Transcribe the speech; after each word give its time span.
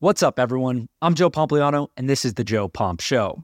What's 0.00 0.22
up, 0.22 0.38
everyone? 0.38 0.88
I'm 1.02 1.16
Joe 1.16 1.28
Pompliano, 1.28 1.88
and 1.96 2.08
this 2.08 2.24
is 2.24 2.34
The 2.34 2.44
Joe 2.44 2.68
Pomp 2.68 3.00
Show. 3.00 3.42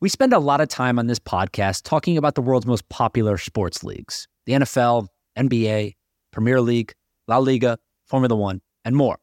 We 0.00 0.08
spend 0.08 0.32
a 0.32 0.38
lot 0.38 0.62
of 0.62 0.68
time 0.68 0.98
on 0.98 1.06
this 1.06 1.18
podcast 1.18 1.82
talking 1.82 2.16
about 2.16 2.34
the 2.34 2.40
world's 2.40 2.64
most 2.64 2.88
popular 2.88 3.36
sports 3.36 3.84
leagues 3.84 4.26
the 4.46 4.54
NFL, 4.54 5.08
NBA, 5.36 5.96
Premier 6.30 6.62
League, 6.62 6.94
La 7.28 7.36
Liga, 7.36 7.78
Formula 8.06 8.34
One, 8.34 8.62
and 8.86 8.96
more. 8.96 9.18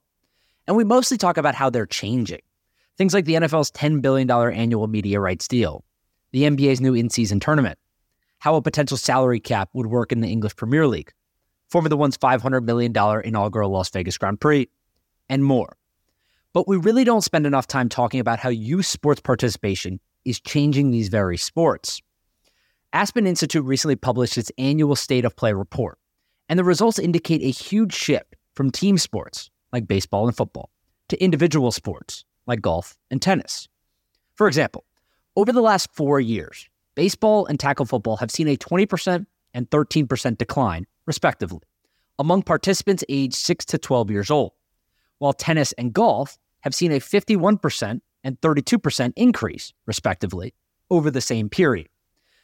And 0.67 0.77
we 0.77 0.83
mostly 0.83 1.17
talk 1.17 1.37
about 1.37 1.55
how 1.55 1.71
they're 1.71 1.87
changing. 1.87 2.41
Things 2.99 3.15
like 3.15 3.25
the 3.25 3.33
NFL's 3.33 3.71
$10 3.71 4.03
billion 4.03 4.29
annual 4.29 4.85
media 4.85 5.19
rights 5.19 5.47
deal, 5.47 5.83
the 6.33 6.43
NBA's 6.43 6.81
new 6.81 6.93
in 6.93 7.09
season 7.09 7.39
tournament, 7.39 7.79
how 8.37 8.53
a 8.53 8.61
potential 8.61 8.95
salary 8.95 9.39
cap 9.39 9.69
would 9.73 9.87
work 9.87 10.11
in 10.11 10.21
the 10.21 10.27
English 10.27 10.55
Premier 10.55 10.85
League, 10.85 11.13
Formula 11.71 11.95
One's 11.95 12.19
$500 12.19 12.63
million 12.63 12.93
inaugural 13.25 13.71
Las 13.71 13.89
Vegas 13.89 14.19
Grand 14.19 14.39
Prix, 14.39 14.69
and 15.29 15.43
more. 15.43 15.78
But 16.51 16.67
we 16.67 16.77
really 16.77 17.03
don't 17.03 17.23
spend 17.23 17.45
enough 17.45 17.67
time 17.67 17.89
talking 17.89 18.19
about 18.19 18.39
how 18.39 18.49
youth 18.49 18.87
sports 18.87 19.21
participation 19.21 19.99
is 20.25 20.39
changing 20.39 20.89
these 20.89 21.09
very 21.09 21.37
sports. 21.37 22.01
Aspen 22.91 23.27
Institute 23.27 23.63
recently 23.63 23.95
published 23.95 24.37
its 24.37 24.51
annual 24.57 24.95
State 24.95 25.25
of 25.25 25.35
Play 25.35 25.53
report, 25.53 25.99
and 26.47 26.57
the 26.57 26.63
results 26.63 26.97
indicate 26.97 27.43
a 27.43 27.51
huge 27.51 27.93
shift 27.93 28.35
from 28.55 28.71
team 28.71 28.97
sports, 28.97 29.51
like 29.71 29.87
baseball 29.87 30.27
and 30.27 30.35
football, 30.35 30.71
to 31.09 31.23
individual 31.23 31.71
sports, 31.71 32.25
like 32.47 32.61
golf 32.61 32.97
and 33.11 33.21
tennis. 33.21 33.67
For 34.33 34.47
example, 34.47 34.85
over 35.35 35.51
the 35.51 35.61
last 35.61 35.93
four 35.93 36.19
years, 36.19 36.67
baseball 36.95 37.45
and 37.45 37.59
tackle 37.59 37.85
football 37.85 38.17
have 38.17 38.31
seen 38.31 38.47
a 38.47 38.57
20% 38.57 39.27
and 39.53 39.69
13% 39.69 40.37
decline, 40.39 40.87
respectively, 41.05 41.61
among 42.17 42.41
participants 42.41 43.03
aged 43.07 43.35
6 43.35 43.65
to 43.65 43.77
12 43.77 44.09
years 44.09 44.31
old 44.31 44.53
while 45.19 45.33
tennis 45.33 45.71
and 45.73 45.93
golf 45.93 46.37
have 46.61 46.75
seen 46.75 46.91
a 46.91 46.99
51% 46.99 48.01
and 48.23 48.41
32% 48.41 49.13
increase, 49.15 49.73
respectively, 49.85 50.53
over 50.89 51.09
the 51.11 51.21
same 51.21 51.49
period. 51.49 51.87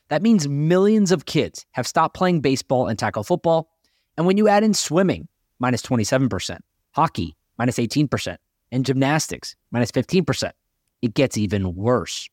That 0.09 0.21
means 0.21 0.47
millions 0.47 1.11
of 1.11 1.25
kids 1.25 1.65
have 1.71 1.87
stopped 1.87 2.15
playing 2.15 2.41
baseball 2.41 2.87
and 2.87 2.97
tackle 2.97 3.23
football. 3.23 3.69
And 4.17 4.25
when 4.25 4.37
you 4.37 4.47
add 4.47 4.63
in 4.63 4.73
swimming, 4.73 5.27
minus 5.59 5.81
27%, 5.81 6.59
hockey, 6.91 7.35
minus 7.57 7.77
18%, 7.77 8.37
and 8.71 8.85
gymnastics, 8.85 9.55
minus 9.71 9.91
15%, 9.91 10.51
it 11.01 11.13
gets 11.13 11.37
even 11.37 11.75
worse. 11.75 12.29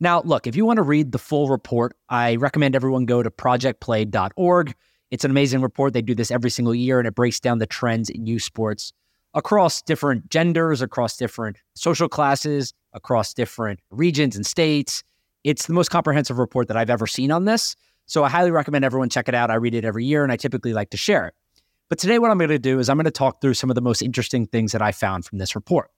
Now, 0.00 0.20
look, 0.22 0.46
if 0.46 0.56
you 0.56 0.66
want 0.66 0.76
to 0.76 0.82
read 0.82 1.12
the 1.12 1.18
full 1.18 1.48
report, 1.48 1.96
I 2.08 2.36
recommend 2.36 2.76
everyone 2.76 3.06
go 3.06 3.22
to 3.22 3.30
projectplay.org. 3.30 4.74
It's 5.10 5.24
an 5.24 5.30
amazing 5.30 5.62
report. 5.62 5.92
They 5.92 6.02
do 6.02 6.14
this 6.14 6.30
every 6.30 6.50
single 6.50 6.74
year 6.74 6.98
and 6.98 7.08
it 7.08 7.14
breaks 7.14 7.40
down 7.40 7.58
the 7.58 7.66
trends 7.66 8.10
in 8.10 8.26
youth 8.26 8.42
sports 8.42 8.92
across 9.36 9.82
different 9.82 10.28
genders, 10.30 10.82
across 10.82 11.16
different 11.16 11.58
social 11.74 12.08
classes, 12.08 12.72
across 12.94 13.34
different 13.34 13.78
regions 13.90 14.34
and 14.34 14.46
states. 14.46 15.04
It's 15.44 15.66
the 15.66 15.74
most 15.74 15.90
comprehensive 15.90 16.38
report 16.38 16.68
that 16.68 16.76
I've 16.76 16.90
ever 16.90 17.06
seen 17.06 17.30
on 17.30 17.44
this. 17.44 17.76
So 18.06 18.24
I 18.24 18.30
highly 18.30 18.50
recommend 18.50 18.84
everyone 18.84 19.10
check 19.10 19.28
it 19.28 19.34
out. 19.34 19.50
I 19.50 19.54
read 19.56 19.74
it 19.74 19.84
every 19.84 20.04
year 20.04 20.24
and 20.24 20.32
I 20.32 20.36
typically 20.36 20.72
like 20.72 20.90
to 20.90 20.96
share 20.96 21.26
it. 21.28 21.34
But 21.88 21.98
today, 21.98 22.18
what 22.18 22.32
I'm 22.32 22.38
going 22.38 22.50
to 22.50 22.58
do 22.58 22.80
is 22.80 22.88
I'm 22.88 22.96
going 22.96 23.04
to 23.04 23.12
talk 23.12 23.40
through 23.40 23.54
some 23.54 23.70
of 23.70 23.76
the 23.76 23.80
most 23.80 24.02
interesting 24.02 24.46
things 24.46 24.72
that 24.72 24.82
I 24.82 24.90
found 24.90 25.24
from 25.24 25.38
this 25.38 25.54
report. 25.54 25.90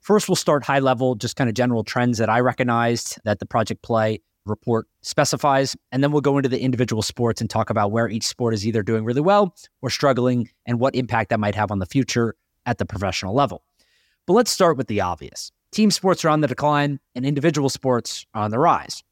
First, 0.00 0.28
we'll 0.28 0.36
start 0.36 0.64
high 0.64 0.80
level, 0.80 1.14
just 1.14 1.36
kind 1.36 1.48
of 1.48 1.54
general 1.54 1.84
trends 1.84 2.18
that 2.18 2.28
I 2.28 2.40
recognized 2.40 3.18
that 3.24 3.38
the 3.38 3.46
Project 3.46 3.82
Play 3.82 4.20
report 4.46 4.88
specifies. 5.02 5.76
And 5.92 6.02
then 6.02 6.10
we'll 6.10 6.22
go 6.22 6.38
into 6.38 6.48
the 6.48 6.60
individual 6.60 7.02
sports 7.02 7.40
and 7.40 7.48
talk 7.50 7.70
about 7.70 7.92
where 7.92 8.08
each 8.08 8.26
sport 8.26 8.54
is 8.54 8.66
either 8.66 8.82
doing 8.82 9.04
really 9.04 9.20
well 9.20 9.54
or 9.82 9.90
struggling 9.90 10.48
and 10.66 10.80
what 10.80 10.96
impact 10.96 11.30
that 11.30 11.38
might 11.38 11.54
have 11.54 11.70
on 11.70 11.78
the 11.78 11.86
future 11.86 12.34
at 12.68 12.76
the 12.78 12.84
professional 12.84 13.34
level. 13.34 13.62
But 14.26 14.34
let's 14.34 14.50
start 14.50 14.76
with 14.76 14.88
the 14.88 15.00
obvious. 15.00 15.50
Team 15.72 15.90
sports 15.90 16.24
are 16.24 16.28
on 16.28 16.42
the 16.42 16.46
decline 16.46 17.00
and 17.14 17.24
individual 17.24 17.70
sports 17.70 18.26
are 18.34 18.42
on 18.42 18.50
the 18.50 18.58
rise. 18.58 19.02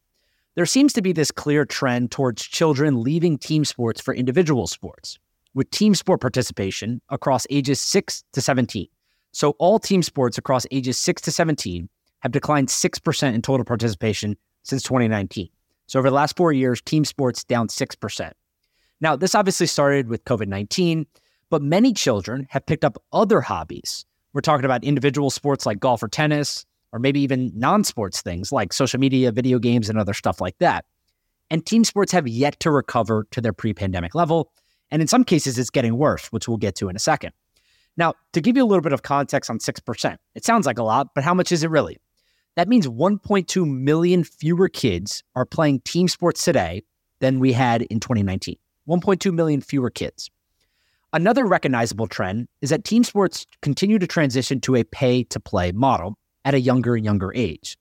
There 0.57 0.67
seems 0.67 0.93
to 0.93 1.03
be 1.03 1.13
this 1.13 1.31
clear 1.31 1.65
trend 1.65 2.11
towards 2.11 2.43
children 2.43 3.03
leaving 3.03 3.39
team 3.39 3.65
sports 3.65 4.01
for 4.01 4.15
individual 4.15 4.67
sports, 4.67 5.19
with 5.55 5.71
team 5.71 5.95
sport 5.95 6.21
participation 6.21 7.01
across 7.09 7.47
ages 7.51 7.81
6 7.81 8.25
to 8.33 8.41
17. 8.41 8.89
So, 9.33 9.51
all 9.59 9.79
team 9.79 10.03
sports 10.03 10.39
across 10.39 10.67
ages 10.71 10.97
6 10.99 11.23
to 11.23 11.31
17 11.31 11.89
have 12.21 12.33
declined 12.33 12.69
6% 12.69 13.35
in 13.35 13.43
total 13.43 13.65
participation 13.65 14.37
since 14.63 14.83
2019. 14.83 15.49
So, 15.87 15.99
over 15.99 16.09
the 16.09 16.15
last 16.15 16.37
four 16.37 16.53
years, 16.53 16.81
team 16.81 17.05
sports 17.05 17.45
down 17.45 17.69
6%. 17.69 18.33
Now, 19.01 19.15
this 19.15 19.35
obviously 19.35 19.67
started 19.67 20.09
with 20.09 20.25
COVID 20.25 20.49
19 20.49 21.07
but 21.51 21.63
many 21.63 21.93
children 21.93 22.47
have 22.51 22.67
picked 22.67 22.85
up 22.85 22.97
other 23.13 23.41
hobbies. 23.41 24.05
We're 24.33 24.41
talking 24.41 24.65
about 24.65 24.85
individual 24.85 25.31
sports 25.31 25.67
like 25.67 25.81
golf 25.81 26.03
or 26.03 26.09
tennis, 26.09 26.67
or 26.93 26.99
maybe 26.99 27.21
even 27.21 27.53
non 27.55 27.85
sports 27.85 28.23
things 28.23 28.53
like 28.53 28.73
social 28.73 29.01
media, 29.01 29.33
video 29.33 29.59
games, 29.59 29.89
and 29.89 29.99
other 29.99 30.15
stuff 30.15 30.41
like 30.41 30.59
that. 30.59 30.85
And 31.51 31.65
team 31.65 31.85
sports 31.85 32.13
have 32.13 32.27
yet 32.27 32.59
to 32.61 32.71
recover 32.71 33.27
to 33.31 33.41
their 33.41 33.53
pre 33.53 33.73
pandemic 33.73 34.15
level. 34.15 34.53
And 34.91 35.03
in 35.03 35.09
some 35.09 35.25
cases, 35.25 35.59
it's 35.59 35.71
getting 35.71 35.97
worse, 35.97 36.27
which 36.29 36.49
we'll 36.49 36.59
get 36.59 36.77
to 36.77 36.89
in 36.89 36.97
a 36.97 37.01
second. 37.01 37.33
Now, 37.97 38.15
to 38.35 38.41
give 38.41 38.57
you 38.57 38.63
a 38.63 38.67
little 38.67 38.83
bit 38.83 38.93
of 38.93 39.03
context 39.03 39.51
on 39.51 39.59
6%, 39.59 40.17
it 40.35 40.45
sounds 40.45 40.67
like 40.67 40.79
a 40.79 40.83
lot, 40.83 41.09
but 41.15 41.25
how 41.25 41.35
much 41.35 41.51
is 41.51 41.65
it 41.65 41.71
really? 41.71 41.97
That 42.57 42.69
means 42.69 42.87
1.2 42.87 43.69
million 43.69 44.25
fewer 44.25 44.69
kids 44.69 45.23
are 45.35 45.47
playing 45.47 45.81
team 45.81 46.09
sports 46.09 46.45
today 46.45 46.83
than 47.21 47.41
we 47.41 47.53
had 47.53 47.83
in 47.83 48.01
2019. 48.01 48.57
1.2 48.89 49.33
million 49.33 49.61
fewer 49.61 49.91
kids. 49.91 50.31
Another 51.17 51.47
recognizable 51.47 52.07
trend 52.07 52.47
is 52.61 52.69
that 52.69 52.85
team 52.85 53.03
sports 53.03 53.47
continue 53.63 53.99
to 53.99 54.07
transition 54.07 54.61
to 54.61 54.75
a 54.77 54.85
pay 54.85 55.25
to 55.25 55.41
play 55.41 55.73
model 55.73 56.19
at 56.45 56.53
a 56.53 56.61
younger 56.61 56.95
and 56.95 57.07
younger 57.07 57.33
age. 57.35 57.79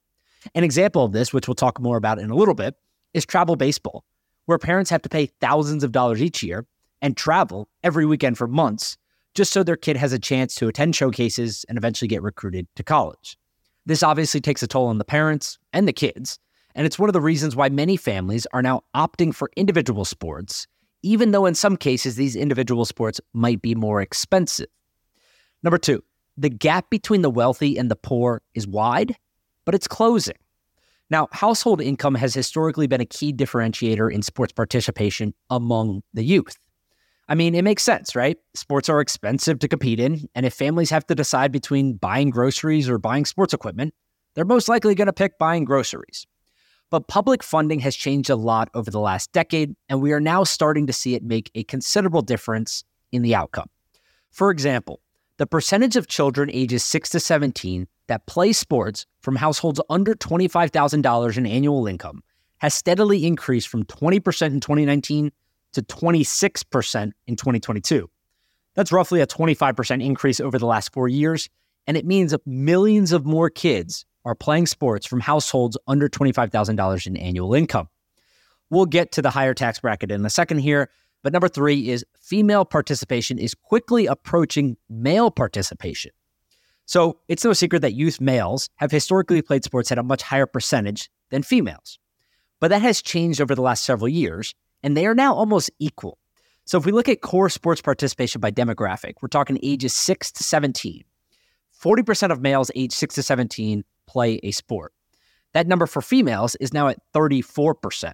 An 0.54 0.64
example 0.64 1.04
of 1.04 1.12
this, 1.12 1.34
which 1.34 1.46
we'll 1.46 1.54
talk 1.54 1.78
more 1.78 1.98
about 1.98 2.18
in 2.18 2.30
a 2.30 2.34
little 2.34 2.54
bit, 2.54 2.76
is 3.12 3.26
travel 3.26 3.54
baseball, 3.54 4.06
where 4.46 4.56
parents 4.56 4.88
have 4.88 5.02
to 5.02 5.10
pay 5.10 5.26
thousands 5.26 5.84
of 5.84 5.92
dollars 5.92 6.22
each 6.22 6.42
year 6.42 6.64
and 7.02 7.14
travel 7.14 7.68
every 7.84 8.06
weekend 8.06 8.38
for 8.38 8.46
months 8.46 8.96
just 9.34 9.52
so 9.52 9.62
their 9.62 9.76
kid 9.76 9.98
has 9.98 10.14
a 10.14 10.18
chance 10.18 10.54
to 10.54 10.68
attend 10.68 10.96
showcases 10.96 11.66
and 11.68 11.76
eventually 11.76 12.08
get 12.08 12.22
recruited 12.22 12.66
to 12.74 12.82
college. 12.82 13.36
This 13.84 14.02
obviously 14.02 14.40
takes 14.40 14.62
a 14.62 14.66
toll 14.66 14.86
on 14.86 14.96
the 14.96 15.04
parents 15.04 15.58
and 15.74 15.86
the 15.86 15.92
kids, 15.92 16.38
and 16.74 16.86
it's 16.86 16.98
one 16.98 17.10
of 17.10 17.12
the 17.12 17.20
reasons 17.20 17.54
why 17.54 17.68
many 17.68 17.98
families 17.98 18.46
are 18.54 18.62
now 18.62 18.80
opting 18.94 19.34
for 19.34 19.50
individual 19.56 20.06
sports 20.06 20.66
even 21.06 21.30
though 21.30 21.46
in 21.46 21.54
some 21.54 21.76
cases 21.76 22.16
these 22.16 22.34
individual 22.34 22.84
sports 22.84 23.20
might 23.32 23.62
be 23.62 23.76
more 23.76 24.02
expensive. 24.02 24.66
Number 25.62 25.78
two, 25.78 26.02
the 26.36 26.50
gap 26.50 26.90
between 26.90 27.22
the 27.22 27.30
wealthy 27.30 27.78
and 27.78 27.88
the 27.88 27.94
poor 27.96 28.42
is 28.54 28.66
wide, 28.66 29.16
but 29.64 29.74
it's 29.74 29.86
closing. 29.86 30.34
Now, 31.08 31.28
household 31.30 31.80
income 31.80 32.16
has 32.16 32.34
historically 32.34 32.88
been 32.88 33.00
a 33.00 33.06
key 33.06 33.32
differentiator 33.32 34.12
in 34.12 34.22
sports 34.22 34.52
participation 34.52 35.32
among 35.48 36.02
the 36.12 36.24
youth. 36.24 36.56
I 37.28 37.36
mean, 37.36 37.54
it 37.54 37.62
makes 37.62 37.84
sense, 37.84 38.16
right? 38.16 38.36
Sports 38.54 38.88
are 38.88 39.00
expensive 39.00 39.60
to 39.60 39.68
compete 39.68 40.00
in, 40.00 40.28
and 40.34 40.44
if 40.44 40.54
families 40.54 40.90
have 40.90 41.06
to 41.06 41.14
decide 41.14 41.52
between 41.52 41.94
buying 41.94 42.30
groceries 42.30 42.88
or 42.88 42.98
buying 42.98 43.24
sports 43.24 43.54
equipment, 43.54 43.94
they're 44.34 44.44
most 44.44 44.68
likely 44.68 44.96
going 44.96 45.06
to 45.06 45.12
pick 45.12 45.38
buying 45.38 45.64
groceries. 45.64 46.26
But 46.90 47.08
public 47.08 47.42
funding 47.42 47.80
has 47.80 47.96
changed 47.96 48.30
a 48.30 48.36
lot 48.36 48.68
over 48.74 48.90
the 48.90 49.00
last 49.00 49.32
decade, 49.32 49.74
and 49.88 50.00
we 50.00 50.12
are 50.12 50.20
now 50.20 50.44
starting 50.44 50.86
to 50.86 50.92
see 50.92 51.14
it 51.14 51.22
make 51.22 51.50
a 51.54 51.64
considerable 51.64 52.22
difference 52.22 52.84
in 53.10 53.22
the 53.22 53.34
outcome. 53.34 53.68
For 54.30 54.50
example, 54.50 55.00
the 55.38 55.46
percentage 55.46 55.96
of 55.96 56.06
children 56.06 56.50
ages 56.52 56.84
6 56.84 57.10
to 57.10 57.20
17 57.20 57.88
that 58.06 58.26
play 58.26 58.52
sports 58.52 59.04
from 59.20 59.36
households 59.36 59.80
under 59.90 60.14
$25,000 60.14 61.36
in 61.36 61.46
annual 61.46 61.86
income 61.86 62.22
has 62.58 62.72
steadily 62.72 63.26
increased 63.26 63.68
from 63.68 63.84
20% 63.84 64.46
in 64.46 64.60
2019 64.60 65.32
to 65.72 65.82
26% 65.82 67.12
in 67.26 67.36
2022. 67.36 68.08
That's 68.74 68.92
roughly 68.92 69.20
a 69.20 69.26
25% 69.26 70.04
increase 70.04 70.40
over 70.40 70.58
the 70.58 70.66
last 70.66 70.92
four 70.92 71.08
years, 71.08 71.48
and 71.86 71.96
it 71.96 72.06
means 72.06 72.34
millions 72.46 73.12
of 73.12 73.26
more 73.26 73.50
kids 73.50 74.06
are 74.26 74.34
playing 74.34 74.66
sports 74.66 75.06
from 75.06 75.20
households 75.20 75.78
under 75.86 76.08
$25,000 76.08 77.06
in 77.06 77.16
annual 77.16 77.54
income. 77.54 77.88
We'll 78.68 78.86
get 78.86 79.12
to 79.12 79.22
the 79.22 79.30
higher 79.30 79.54
tax 79.54 79.78
bracket 79.78 80.10
in 80.10 80.26
a 80.26 80.30
second 80.30 80.58
here. 80.58 80.90
But 81.22 81.32
number 81.32 81.48
three 81.48 81.88
is 81.88 82.04
female 82.20 82.64
participation 82.64 83.38
is 83.38 83.54
quickly 83.54 84.06
approaching 84.06 84.76
male 84.90 85.30
participation. 85.30 86.10
So 86.84 87.18
it's 87.26 87.44
no 87.44 87.52
secret 87.52 87.80
that 87.80 87.94
youth 87.94 88.20
males 88.20 88.68
have 88.76 88.90
historically 88.90 89.42
played 89.42 89.64
sports 89.64 89.90
at 89.90 89.98
a 89.98 90.02
much 90.02 90.22
higher 90.22 90.46
percentage 90.46 91.08
than 91.30 91.42
females. 91.42 91.98
But 92.60 92.68
that 92.68 92.82
has 92.82 93.02
changed 93.02 93.40
over 93.40 93.54
the 93.54 93.62
last 93.62 93.84
several 93.84 94.08
years, 94.08 94.54
and 94.82 94.96
they 94.96 95.06
are 95.06 95.14
now 95.14 95.34
almost 95.34 95.70
equal. 95.78 96.18
So 96.64 96.78
if 96.78 96.86
we 96.86 96.92
look 96.92 97.08
at 97.08 97.20
core 97.20 97.48
sports 97.48 97.80
participation 97.80 98.40
by 98.40 98.50
demographic, 98.50 99.14
we're 99.20 99.28
talking 99.28 99.58
ages 99.62 99.94
6 99.94 100.32
to 100.32 100.42
17. 100.42 101.04
40% 101.82 102.30
of 102.32 102.40
males 102.40 102.70
aged 102.74 102.94
6 102.94 103.14
to 103.16 103.22
17 103.22 103.84
play 104.06 104.40
a 104.42 104.50
sport. 104.50 104.92
That 105.54 105.66
number 105.66 105.86
for 105.86 106.02
females 106.02 106.54
is 106.56 106.72
now 106.72 106.88
at 106.88 106.98
34%. 107.14 108.12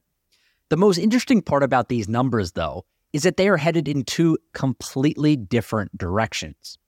The 0.69 0.77
most 0.77 0.99
interesting 0.99 1.43
part 1.43 1.62
about 1.62 1.89
these 1.89 2.09
numbers, 2.09 2.53
though, 2.53 2.85
is 3.12 3.25
that 3.25 3.37
they 3.37 3.49
are 3.49 3.56
headed 3.56 3.89
in 3.89 4.05
two 4.05 4.39
completely 4.55 5.37
different 5.37 5.97
directions. 5.99 6.79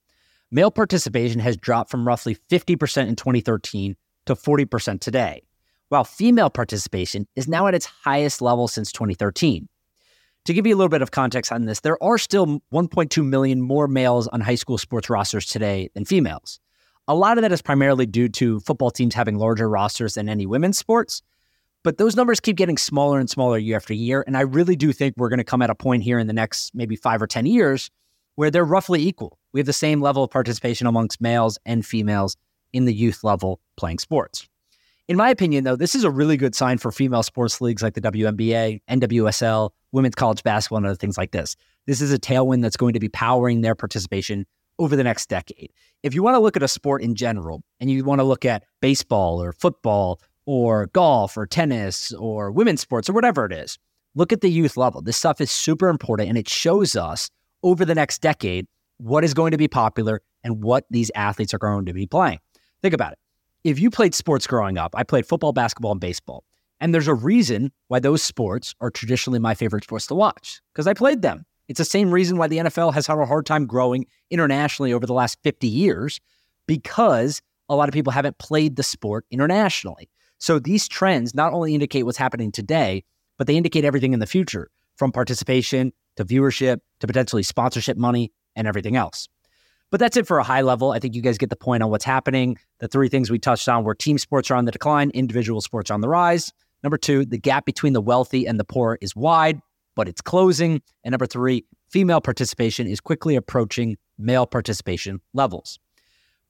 male 0.51 0.71
participation 0.71 1.41
has 1.41 1.57
dropped 1.57 1.91
from 1.91 2.07
roughly 2.07 2.37
50% 2.51 3.09
in 3.09 3.17
2013 3.17 3.97
to 4.27 4.35
40% 4.35 5.01
today, 5.01 5.43
while 5.89 6.05
female 6.05 6.51
participation 6.51 7.27
is 7.35 7.49
now 7.49 7.67
at 7.67 7.75
its 7.75 7.87
highest 7.87 8.41
level 8.41 8.69
since 8.69 8.93
2013. 8.93 9.69
To 10.47 10.53
give 10.53 10.67
you 10.67 10.75
a 10.75 10.79
little 10.79 10.91
bit 10.91 11.03
of 11.03 11.11
context 11.11 11.51
on 11.51 11.65
this, 11.65 11.81
there 11.81 12.03
are 12.03 12.19
still 12.19 12.61
1.2 12.73 13.27
million 13.27 13.61
more 13.61 13.89
males 13.89 14.29
on 14.29 14.41
high 14.41 14.55
school 14.55 14.79
sports 14.79 15.11
rosters 15.11 15.47
today 15.47 15.89
than 15.95 16.05
females. 16.05 16.61
A 17.07 17.15
lot 17.15 17.37
of 17.37 17.43
that 17.43 17.53
is 17.53 17.61
primarily 17.61 18.07
due 18.07 18.29
to 18.31 18.61
football 18.61 18.91
teams 18.91 19.15
having 19.15 19.37
larger 19.37 19.69
rosters 19.69 20.15
than 20.15 20.29
any 20.29 20.47
women's 20.47 20.79
sports, 20.79 21.23
but 21.83 21.99
those 21.99 22.17
numbers 22.17 22.41
keep 22.41 22.57
getting 22.57 22.79
smaller 22.79 23.21
and 23.21 23.29
smaller 23.29 23.59
year 23.59 23.77
after 23.77 23.93
year. 23.93 24.25
And 24.27 24.37
I 24.39 24.41
really 24.41 24.75
do 24.75 24.91
think 24.91 25.15
we're 25.19 25.29
going 25.29 25.39
to 25.39 25.45
come 25.45 25.61
at 25.61 25.69
a 25.69 25.75
point 25.75 26.03
here 26.03 26.19
in 26.19 26.27
the 26.27 26.33
next 26.33 26.75
maybe 26.75 26.97
five 26.97 27.21
or 27.21 27.27
10 27.27 27.45
years 27.45 27.91
where 28.37 28.51
they're 28.51 28.65
roughly 28.65 29.07
equal. 29.07 29.39
We 29.53 29.61
have 29.61 29.67
the 29.67 29.73
same 29.75 30.01
level 30.01 30.25
of 30.25 30.31
participation 30.31 30.87
amongst 30.87 31.21
males 31.21 31.59
and 31.67 31.85
females 31.85 32.37
in 32.73 32.87
the 32.87 32.95
youth 32.95 33.23
level 33.23 33.61
playing 33.77 33.99
sports. 33.99 34.49
In 35.07 35.19
my 35.19 35.29
opinion, 35.29 35.65
though, 35.65 35.77
this 35.77 35.95
is 35.95 36.05
a 36.05 36.11
really 36.11 36.39
good 36.39 36.55
sign 36.55 36.79
for 36.79 36.91
female 36.91 37.23
sports 37.23 37.61
leagues 37.61 37.83
like 37.83 37.93
the 37.93 38.01
WNBA, 38.01 38.81
NWSL, 38.89 39.71
women's 39.93 40.15
college 40.15 40.43
basketball, 40.43 40.79
and 40.79 40.87
other 40.87 40.97
things 40.97 41.19
like 41.19 41.33
this. 41.33 41.55
This 41.87 42.01
is 42.01 42.11
a 42.11 42.19
tailwind 42.19 42.63
that's 42.63 42.79
going 42.79 42.95
to 42.95 43.01
be 43.01 43.11
powering 43.11 43.61
their 43.61 43.75
participation 43.75 44.47
over 44.79 44.97
the 44.97 45.05
next 45.05 45.29
decade. 45.29 45.73
If 46.03 46.15
you 46.15 46.23
want 46.23 46.35
to 46.35 46.41
look 46.41 46.57
at 46.57 46.63
a 46.63 46.69
sport 46.69 47.03
in 47.03 47.15
general 47.15 47.63
and 47.81 47.91
you 47.91 48.05
want 48.05 48.21
to 48.21 48.25
look 48.25 48.45
at 48.45 48.65
baseball 48.81 49.43
or 49.43 49.53
football 49.53 50.21
or 50.47 50.87
golf 50.89 51.37
or 51.37 51.47
tennis 51.47 52.13
or 52.13 52.51
women's 52.51 52.81
sports 52.81 53.09
or 53.09 53.13
whatever 53.13 53.45
it 53.47 53.53
is, 53.53 53.79
look 54.15 54.33
at 54.33 54.41
the 54.41 54.51
youth 54.51 54.77
level. 54.77 55.01
This 55.01 55.17
stuff 55.17 55.41
is 55.41 55.51
super 55.51 55.89
important 55.89 56.29
and 56.29 56.39
it 56.39 56.49
shows 56.49 56.97
us 56.97 57.31
over 57.63 57.85
the 57.85 57.95
next 57.95 58.21
decade 58.21 58.67
what 58.99 59.25
is 59.25 59.35
going 59.35 59.53
to 59.53 59.59
be 59.59 59.69
popular 59.69 60.21
and 60.43 60.63
what 60.63 60.85
these 60.91 61.11
athletes 61.15 61.55
are 61.55 61.59
going 61.59 61.87
to 61.87 61.93
be 61.93 62.07
playing. 62.07 62.39
Think 62.83 62.95
about 62.95 63.13
it 63.13 63.19
if 63.65 63.79
you 63.81 63.91
played 63.91 64.15
sports 64.15 64.47
growing 64.47 64.77
up, 64.79 64.95
I 64.95 65.03
played 65.03 65.27
football, 65.27 65.53
basketball, 65.53 65.93
and 65.93 66.01
baseball. 66.01 66.45
And 66.81 66.93
there's 66.93 67.09
a 67.09 67.15
reason 67.15 67.73
why 67.89 67.99
those 67.99 68.23
sports 68.23 68.75
are 68.81 68.91
traditionally 68.91 69.39
my 69.39 69.55
favorite 69.55 69.85
sports 69.85 70.07
to 70.09 70.15
watch 70.15 70.61
because 70.73 70.87
I 70.87 70.93
played 70.93 71.23
them. 71.23 71.47
It's 71.69 71.79
the 71.79 71.85
same 71.85 72.11
reason 72.11 72.37
why 72.37 72.49
the 72.49 72.59
NFL 72.59 72.93
has 72.95 73.07
had 73.07 73.19
a 73.19 73.27
hard 73.27 73.47
time 73.47 73.67
growing 73.67 74.07
internationally 74.31 74.93
over 74.93 75.07
the 75.07 75.15
last 75.15 75.39
50 75.43 75.67
years 75.67 76.21
because 76.67 77.41
a 77.69 77.77
lot 77.77 77.89
of 77.89 77.95
people 77.95 78.13
haven't 78.13 78.39
played 78.39 78.77
the 78.77 78.83
sport 78.83 79.25
internationally. 79.31 80.11
So 80.39 80.59
these 80.59 80.89
trends 80.89 81.35
not 81.35 81.53
only 81.53 81.75
indicate 81.75 82.03
what's 82.03 82.19
happening 82.19 82.53
today, 82.53 83.05
but 83.39 83.47
they 83.47 83.57
indicate 83.57 83.85
everything 83.85 84.13
in 84.13 84.21
the 84.21 84.27
future 84.27 84.71
from 84.97 85.11
participation 85.11 85.93
to 86.17 86.25
viewership 86.25 86.79
to 87.01 87.07
potentially 87.07 87.43
sponsorship 87.43 87.97
money 87.97 88.33
and 88.55 88.67
everything 88.69 88.97
else. 88.97 89.29
But 89.91 90.01
that's 90.01 90.17
it 90.17 90.27
for 90.27 90.39
a 90.39 90.45
high 90.45 90.63
level. 90.63 90.93
I 90.93 90.99
think 90.99 91.15
you 91.15 91.23
guys 91.23 91.39
get 91.39 91.51
the 91.51 91.57
point 91.57 91.83
on 91.83 91.91
what's 91.91 92.05
happening. 92.05 92.59
The 92.81 92.89
three 92.89 93.09
things 93.09 93.31
we 93.31 93.39
touched 93.39 93.69
on 93.69 93.85
were 93.85 93.95
team 93.95 94.19
sports 94.19 94.51
are 94.51 94.57
on 94.57 94.65
the 94.65 94.73
decline, 94.73 95.11
individual 95.11 95.61
sports 95.61 95.91
on 95.91 96.01
the 96.01 96.09
rise. 96.09 96.53
Number 96.83 96.99
two, 96.99 97.25
the 97.25 97.39
gap 97.39 97.65
between 97.65 97.93
the 97.93 98.01
wealthy 98.01 98.47
and 98.47 98.59
the 98.59 98.65
poor 98.65 98.99
is 99.01 99.17
wide, 99.17 99.61
but 99.95 100.09
it's 100.09 100.21
closing. 100.21 100.83
And 101.05 101.13
number 101.13 101.27
three, 101.27 101.65
female 101.89 102.21
participation 102.21 102.87
is 102.87 103.01
quickly 103.01 103.37
approaching 103.37 103.97
male 104.19 104.47
participation 104.47 105.21
levels. 105.33 105.79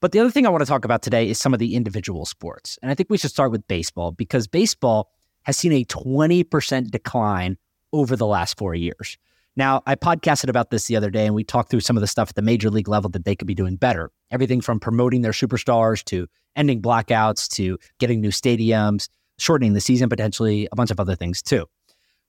But 0.01 0.11
the 0.11 0.19
other 0.19 0.29
thing 0.29 0.45
I 0.45 0.49
want 0.49 0.61
to 0.61 0.67
talk 0.67 0.85
about 0.85 1.01
today 1.01 1.29
is 1.29 1.39
some 1.39 1.53
of 1.53 1.59
the 1.59 1.75
individual 1.75 2.25
sports. 2.25 2.77
And 2.81 2.91
I 2.91 2.95
think 2.95 3.09
we 3.09 3.17
should 3.17 3.31
start 3.31 3.51
with 3.51 3.67
baseball 3.67 4.11
because 4.11 4.47
baseball 4.47 5.09
has 5.43 5.57
seen 5.57 5.71
a 5.71 5.85
20% 5.85 6.91
decline 6.91 7.57
over 7.93 8.15
the 8.15 8.25
last 8.25 8.57
four 8.57 8.75
years. 8.75 9.17
Now, 9.55 9.83
I 9.85 9.95
podcasted 9.95 10.49
about 10.49 10.69
this 10.69 10.87
the 10.87 10.97
other 10.97 11.09
day 11.09 11.25
and 11.25 11.33
we 11.33 11.45
talked 11.45 11.69
through 11.69 11.79
some 11.79 11.95
of 11.95 12.01
the 12.01 12.07
stuff 12.07 12.29
at 12.29 12.35
the 12.35 12.41
major 12.41 12.69
league 12.69 12.89
level 12.89 13.09
that 13.11 13.23
they 13.23 13.35
could 13.35 13.47
be 13.47 13.55
doing 13.55 13.77
better. 13.77 14.11
Everything 14.31 14.59
from 14.59 14.81
promoting 14.81 15.21
their 15.21 15.31
superstars 15.31 16.03
to 16.05 16.27
ending 16.57 16.81
blackouts 16.81 17.47
to 17.55 17.77
getting 17.99 18.19
new 18.19 18.31
stadiums, 18.31 19.07
shortening 19.39 19.73
the 19.73 19.81
season 19.81 20.09
potentially, 20.09 20.67
a 20.71 20.75
bunch 20.75 20.91
of 20.91 20.99
other 20.99 21.15
things 21.15 21.41
too. 21.41 21.65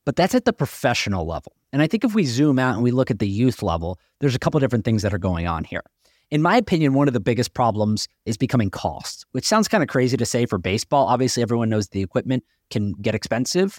But 0.06 0.16
that's 0.16 0.34
at 0.34 0.46
the 0.46 0.52
professional 0.54 1.26
level. 1.26 1.52
And 1.72 1.82
I 1.82 1.86
think 1.86 2.04
if 2.04 2.14
we 2.14 2.24
zoom 2.24 2.58
out 2.58 2.74
and 2.74 2.82
we 2.82 2.92
look 2.92 3.10
at 3.10 3.18
the 3.18 3.28
youth 3.28 3.62
level, 3.62 3.98
there's 4.20 4.34
a 4.34 4.38
couple 4.38 4.58
different 4.60 4.86
things 4.86 5.02
that 5.02 5.12
are 5.12 5.18
going 5.18 5.46
on 5.46 5.64
here. 5.64 5.82
In 6.30 6.40
my 6.40 6.56
opinion, 6.56 6.94
one 6.94 7.08
of 7.08 7.14
the 7.14 7.20
biggest 7.20 7.52
problems 7.52 8.08
is 8.24 8.36
becoming 8.36 8.70
cost, 8.70 9.26
which 9.32 9.44
sounds 9.44 9.68
kind 9.68 9.82
of 9.82 9.88
crazy 9.88 10.16
to 10.16 10.24
say 10.24 10.46
for 10.46 10.58
baseball. 10.58 11.06
Obviously, 11.06 11.42
everyone 11.42 11.68
knows 11.68 11.88
the 11.88 12.02
equipment 12.02 12.44
can 12.70 12.92
get 12.94 13.14
expensive, 13.14 13.78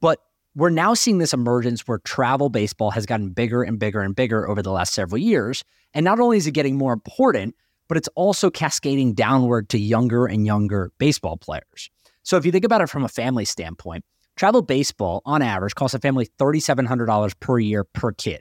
but 0.00 0.18
we're 0.54 0.70
now 0.70 0.94
seeing 0.94 1.18
this 1.18 1.32
emergence 1.32 1.86
where 1.86 1.98
travel 1.98 2.48
baseball 2.48 2.90
has 2.90 3.06
gotten 3.06 3.30
bigger 3.30 3.62
and 3.62 3.78
bigger 3.78 4.02
and 4.02 4.14
bigger 4.14 4.48
over 4.48 4.62
the 4.62 4.72
last 4.72 4.92
several 4.92 5.18
years. 5.18 5.64
And 5.94 6.04
not 6.04 6.20
only 6.20 6.36
is 6.36 6.46
it 6.46 6.52
getting 6.52 6.76
more 6.76 6.92
important, 6.92 7.54
but 7.88 7.96
it's 7.96 8.08
also 8.16 8.50
cascading 8.50 9.14
downward 9.14 9.68
to 9.70 9.78
younger 9.78 10.26
and 10.26 10.46
younger 10.46 10.92
baseball 10.98 11.36
players. 11.36 11.90
So 12.22 12.36
if 12.36 12.44
you 12.44 12.52
think 12.52 12.64
about 12.64 12.80
it 12.80 12.88
from 12.88 13.04
a 13.04 13.08
family 13.08 13.44
standpoint, 13.44 14.04
travel 14.40 14.62
baseball 14.62 15.20
on 15.26 15.42
average 15.42 15.74
costs 15.74 15.92
a 15.92 15.98
family 15.98 16.26
$3,700 16.38 17.38
per 17.40 17.58
year 17.58 17.84
per 17.84 18.10
kid. 18.10 18.40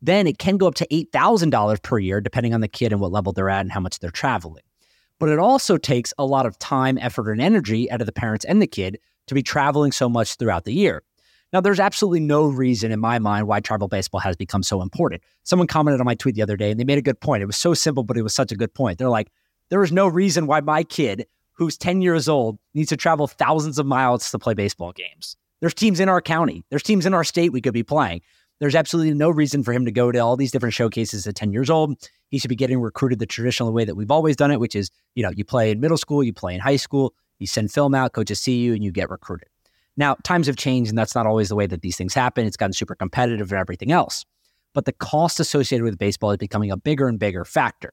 Then 0.00 0.26
it 0.26 0.38
can 0.38 0.56
go 0.56 0.66
up 0.66 0.76
to 0.76 0.86
$8,000 0.86 1.82
per 1.82 1.98
year, 1.98 2.22
depending 2.22 2.54
on 2.54 2.62
the 2.62 2.68
kid 2.68 2.90
and 2.90 3.02
what 3.02 3.12
level 3.12 3.34
they're 3.34 3.50
at 3.50 3.60
and 3.60 3.70
how 3.70 3.80
much 3.80 3.98
they're 3.98 4.10
traveling. 4.10 4.62
But 5.20 5.28
it 5.28 5.38
also 5.38 5.76
takes 5.76 6.14
a 6.16 6.24
lot 6.24 6.46
of 6.46 6.58
time, 6.58 6.96
effort, 6.96 7.30
and 7.30 7.42
energy 7.42 7.90
out 7.90 8.00
of 8.00 8.06
the 8.06 8.14
parents 8.14 8.46
and 8.46 8.62
the 8.62 8.66
kid 8.66 8.98
to 9.26 9.34
be 9.34 9.42
traveling 9.42 9.92
so 9.92 10.08
much 10.08 10.36
throughout 10.36 10.64
the 10.64 10.72
year. 10.72 11.02
Now, 11.52 11.60
there's 11.60 11.80
absolutely 11.80 12.20
no 12.20 12.46
reason 12.46 12.90
in 12.90 12.98
my 12.98 13.18
mind 13.18 13.46
why 13.46 13.60
travel 13.60 13.88
baseball 13.88 14.20
has 14.20 14.36
become 14.36 14.62
so 14.62 14.80
important. 14.80 15.22
Someone 15.42 15.68
commented 15.68 16.00
on 16.00 16.06
my 16.06 16.14
tweet 16.14 16.34
the 16.36 16.42
other 16.42 16.56
day 16.56 16.70
and 16.70 16.80
they 16.80 16.84
made 16.84 16.96
a 16.96 17.02
good 17.02 17.20
point. 17.20 17.42
It 17.42 17.46
was 17.46 17.58
so 17.58 17.74
simple, 17.74 18.04
but 18.04 18.16
it 18.16 18.22
was 18.22 18.34
such 18.34 18.52
a 18.52 18.56
good 18.56 18.72
point. 18.72 18.96
They're 18.96 19.10
like, 19.10 19.30
there 19.68 19.82
is 19.82 19.92
no 19.92 20.08
reason 20.08 20.46
why 20.46 20.62
my 20.62 20.82
kid, 20.82 21.26
who's 21.56 21.76
10 21.76 22.02
years 22.02 22.28
old, 22.28 22.58
needs 22.74 22.88
to 22.90 22.96
travel 22.96 23.26
thousands 23.26 23.78
of 23.78 23.86
miles 23.86 24.30
to 24.30 24.38
play 24.38 24.54
baseball 24.54 24.92
games. 24.92 25.36
There's 25.60 25.74
teams 25.74 26.00
in 26.00 26.08
our 26.08 26.20
county, 26.20 26.64
there's 26.70 26.82
teams 26.82 27.06
in 27.06 27.14
our 27.14 27.24
state 27.24 27.52
we 27.52 27.60
could 27.60 27.74
be 27.74 27.82
playing. 27.82 28.20
There's 28.58 28.74
absolutely 28.74 29.12
no 29.12 29.28
reason 29.28 29.62
for 29.62 29.72
him 29.72 29.84
to 29.84 29.92
go 29.92 30.10
to 30.10 30.18
all 30.18 30.36
these 30.36 30.50
different 30.50 30.72
showcases 30.74 31.26
at 31.26 31.34
10 31.34 31.52
years 31.52 31.68
old. 31.68 32.08
He 32.30 32.38
should 32.38 32.48
be 32.48 32.56
getting 32.56 32.80
recruited 32.80 33.18
the 33.18 33.26
traditional 33.26 33.70
way 33.72 33.84
that 33.84 33.96
we've 33.96 34.10
always 34.10 34.34
done 34.34 34.50
it, 34.50 34.60
which 34.60 34.74
is, 34.74 34.90
you 35.14 35.22
know, 35.22 35.30
you 35.30 35.44
play 35.44 35.70
in 35.70 35.80
middle 35.80 35.98
school, 35.98 36.22
you 36.22 36.32
play 36.32 36.54
in 36.54 36.60
high 36.60 36.76
school, 36.76 37.14
you 37.38 37.46
send 37.46 37.70
film 37.70 37.94
out, 37.94 38.14
coaches 38.14 38.40
see 38.40 38.56
you, 38.56 38.72
and 38.72 38.82
you 38.82 38.90
get 38.90 39.10
recruited. 39.10 39.48
Now, 39.98 40.16
times 40.24 40.46
have 40.46 40.56
changed, 40.56 40.90
and 40.90 40.98
that's 40.98 41.14
not 41.14 41.26
always 41.26 41.48
the 41.48 41.54
way 41.54 41.66
that 41.66 41.82
these 41.82 41.96
things 41.96 42.14
happen. 42.14 42.46
It's 42.46 42.56
gotten 42.56 42.72
super 42.72 42.94
competitive 42.94 43.52
and 43.52 43.60
everything 43.60 43.92
else. 43.92 44.24
But 44.74 44.84
the 44.84 44.92
cost 44.92 45.40
associated 45.40 45.84
with 45.84 45.98
baseball 45.98 46.30
is 46.32 46.38
becoming 46.38 46.70
a 46.70 46.76
bigger 46.76 47.08
and 47.08 47.18
bigger 47.18 47.44
factor. 47.44 47.92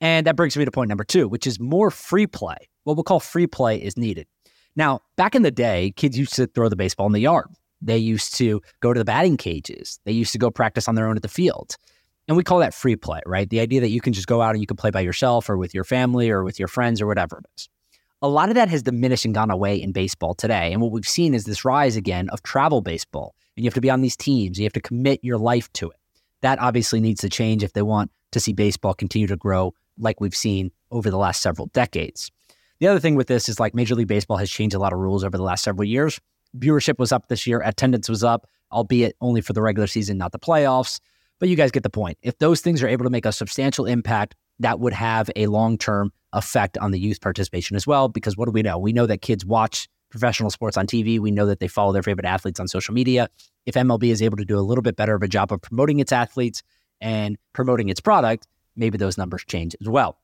And 0.00 0.26
that 0.26 0.36
brings 0.36 0.56
me 0.56 0.64
to 0.64 0.70
point 0.70 0.88
number 0.88 1.04
two, 1.04 1.28
which 1.28 1.46
is 1.46 1.58
more 1.58 1.90
free 1.90 2.26
play. 2.26 2.56
What 2.84 2.96
we'll 2.96 3.04
call 3.04 3.20
free 3.20 3.46
play 3.46 3.76
is 3.82 3.96
needed. 3.96 4.26
Now, 4.76 5.00
back 5.16 5.34
in 5.34 5.42
the 5.42 5.50
day, 5.50 5.92
kids 5.96 6.16
used 6.16 6.34
to 6.34 6.46
throw 6.46 6.68
the 6.68 6.76
baseball 6.76 7.06
in 7.06 7.12
the 7.12 7.20
yard. 7.20 7.48
They 7.80 7.98
used 7.98 8.34
to 8.36 8.60
go 8.80 8.92
to 8.92 8.98
the 8.98 9.04
batting 9.04 9.36
cages. 9.36 10.00
They 10.04 10.12
used 10.12 10.32
to 10.32 10.38
go 10.38 10.50
practice 10.50 10.88
on 10.88 10.94
their 10.94 11.08
own 11.08 11.16
at 11.16 11.22
the 11.22 11.28
field. 11.28 11.76
And 12.28 12.36
we 12.36 12.44
call 12.44 12.58
that 12.58 12.74
free 12.74 12.96
play, 12.96 13.20
right? 13.26 13.48
The 13.48 13.60
idea 13.60 13.80
that 13.80 13.88
you 13.88 14.00
can 14.00 14.12
just 14.12 14.26
go 14.26 14.42
out 14.42 14.50
and 14.50 14.60
you 14.60 14.66
can 14.66 14.76
play 14.76 14.90
by 14.90 15.00
yourself 15.00 15.48
or 15.48 15.56
with 15.56 15.74
your 15.74 15.84
family 15.84 16.30
or 16.30 16.44
with 16.44 16.58
your 16.58 16.68
friends 16.68 17.00
or 17.00 17.06
whatever 17.06 17.38
it 17.38 17.46
is 17.56 17.68
a 18.20 18.28
lot 18.28 18.48
of 18.48 18.54
that 18.56 18.68
has 18.68 18.82
diminished 18.82 19.24
and 19.24 19.34
gone 19.34 19.50
away 19.50 19.80
in 19.80 19.92
baseball 19.92 20.34
today. 20.34 20.72
And 20.72 20.82
what 20.82 20.90
we've 20.90 21.06
seen 21.06 21.34
is 21.34 21.44
this 21.44 21.64
rise 21.64 21.96
again 21.96 22.28
of 22.30 22.42
travel 22.42 22.80
baseball. 22.80 23.34
And 23.56 23.64
you 23.64 23.68
have 23.68 23.74
to 23.74 23.80
be 23.80 23.90
on 23.90 24.00
these 24.00 24.16
teams, 24.16 24.58
you 24.58 24.64
have 24.64 24.72
to 24.74 24.80
commit 24.80 25.20
your 25.22 25.38
life 25.38 25.72
to 25.74 25.90
it. 25.90 25.96
That 26.42 26.58
obviously 26.58 27.00
needs 27.00 27.20
to 27.20 27.28
change 27.28 27.62
if 27.62 27.72
they 27.72 27.82
want 27.82 28.10
to 28.32 28.40
see 28.40 28.52
baseball 28.52 28.94
continue 28.94 29.26
to 29.28 29.36
grow 29.36 29.74
like 29.98 30.20
we've 30.20 30.36
seen 30.36 30.70
over 30.90 31.10
the 31.10 31.18
last 31.18 31.42
several 31.42 31.66
decades. 31.68 32.30
The 32.80 32.86
other 32.86 33.00
thing 33.00 33.16
with 33.16 33.26
this 33.26 33.48
is 33.48 33.58
like 33.58 33.74
Major 33.74 33.94
League 33.94 34.06
Baseball 34.06 34.36
has 34.36 34.50
changed 34.50 34.74
a 34.74 34.78
lot 34.78 34.92
of 34.92 34.98
rules 34.98 35.24
over 35.24 35.36
the 35.36 35.42
last 35.42 35.64
several 35.64 35.84
years. 35.84 36.20
Viewership 36.56 36.98
was 36.98 37.12
up 37.12 37.28
this 37.28 37.46
year, 37.46 37.60
attendance 37.60 38.08
was 38.08 38.22
up, 38.22 38.46
albeit 38.72 39.16
only 39.20 39.40
for 39.40 39.52
the 39.52 39.62
regular 39.62 39.86
season, 39.86 40.16
not 40.16 40.32
the 40.32 40.38
playoffs. 40.38 41.00
But 41.40 41.48
you 41.48 41.56
guys 41.56 41.70
get 41.70 41.82
the 41.82 41.90
point. 41.90 42.18
If 42.22 42.38
those 42.38 42.60
things 42.60 42.82
are 42.82 42.88
able 42.88 43.04
to 43.04 43.10
make 43.10 43.26
a 43.26 43.32
substantial 43.32 43.86
impact, 43.86 44.34
that 44.60 44.80
would 44.80 44.92
have 44.92 45.30
a 45.36 45.46
long 45.46 45.78
term 45.78 46.12
effect 46.32 46.76
on 46.78 46.90
the 46.90 46.98
youth 46.98 47.20
participation 47.20 47.76
as 47.76 47.86
well. 47.86 48.08
Because 48.08 48.36
what 48.36 48.46
do 48.46 48.52
we 48.52 48.62
know? 48.62 48.78
We 48.78 48.92
know 48.92 49.06
that 49.06 49.22
kids 49.22 49.44
watch 49.44 49.88
professional 50.10 50.50
sports 50.50 50.76
on 50.76 50.86
TV. 50.86 51.18
We 51.18 51.30
know 51.30 51.46
that 51.46 51.60
they 51.60 51.68
follow 51.68 51.92
their 51.92 52.02
favorite 52.02 52.26
athletes 52.26 52.58
on 52.60 52.68
social 52.68 52.94
media. 52.94 53.28
If 53.66 53.74
MLB 53.74 54.10
is 54.10 54.22
able 54.22 54.36
to 54.38 54.44
do 54.44 54.58
a 54.58 54.60
little 54.60 54.82
bit 54.82 54.96
better 54.96 55.14
of 55.14 55.22
a 55.22 55.28
job 55.28 55.52
of 55.52 55.60
promoting 55.60 56.00
its 56.00 56.12
athletes 56.12 56.62
and 57.00 57.36
promoting 57.52 57.88
its 57.88 58.00
product, 58.00 58.46
maybe 58.78 58.98
those 58.98 59.18
numbers 59.18 59.44
change 59.46 59.74
as 59.80 59.88
well. 59.88 60.18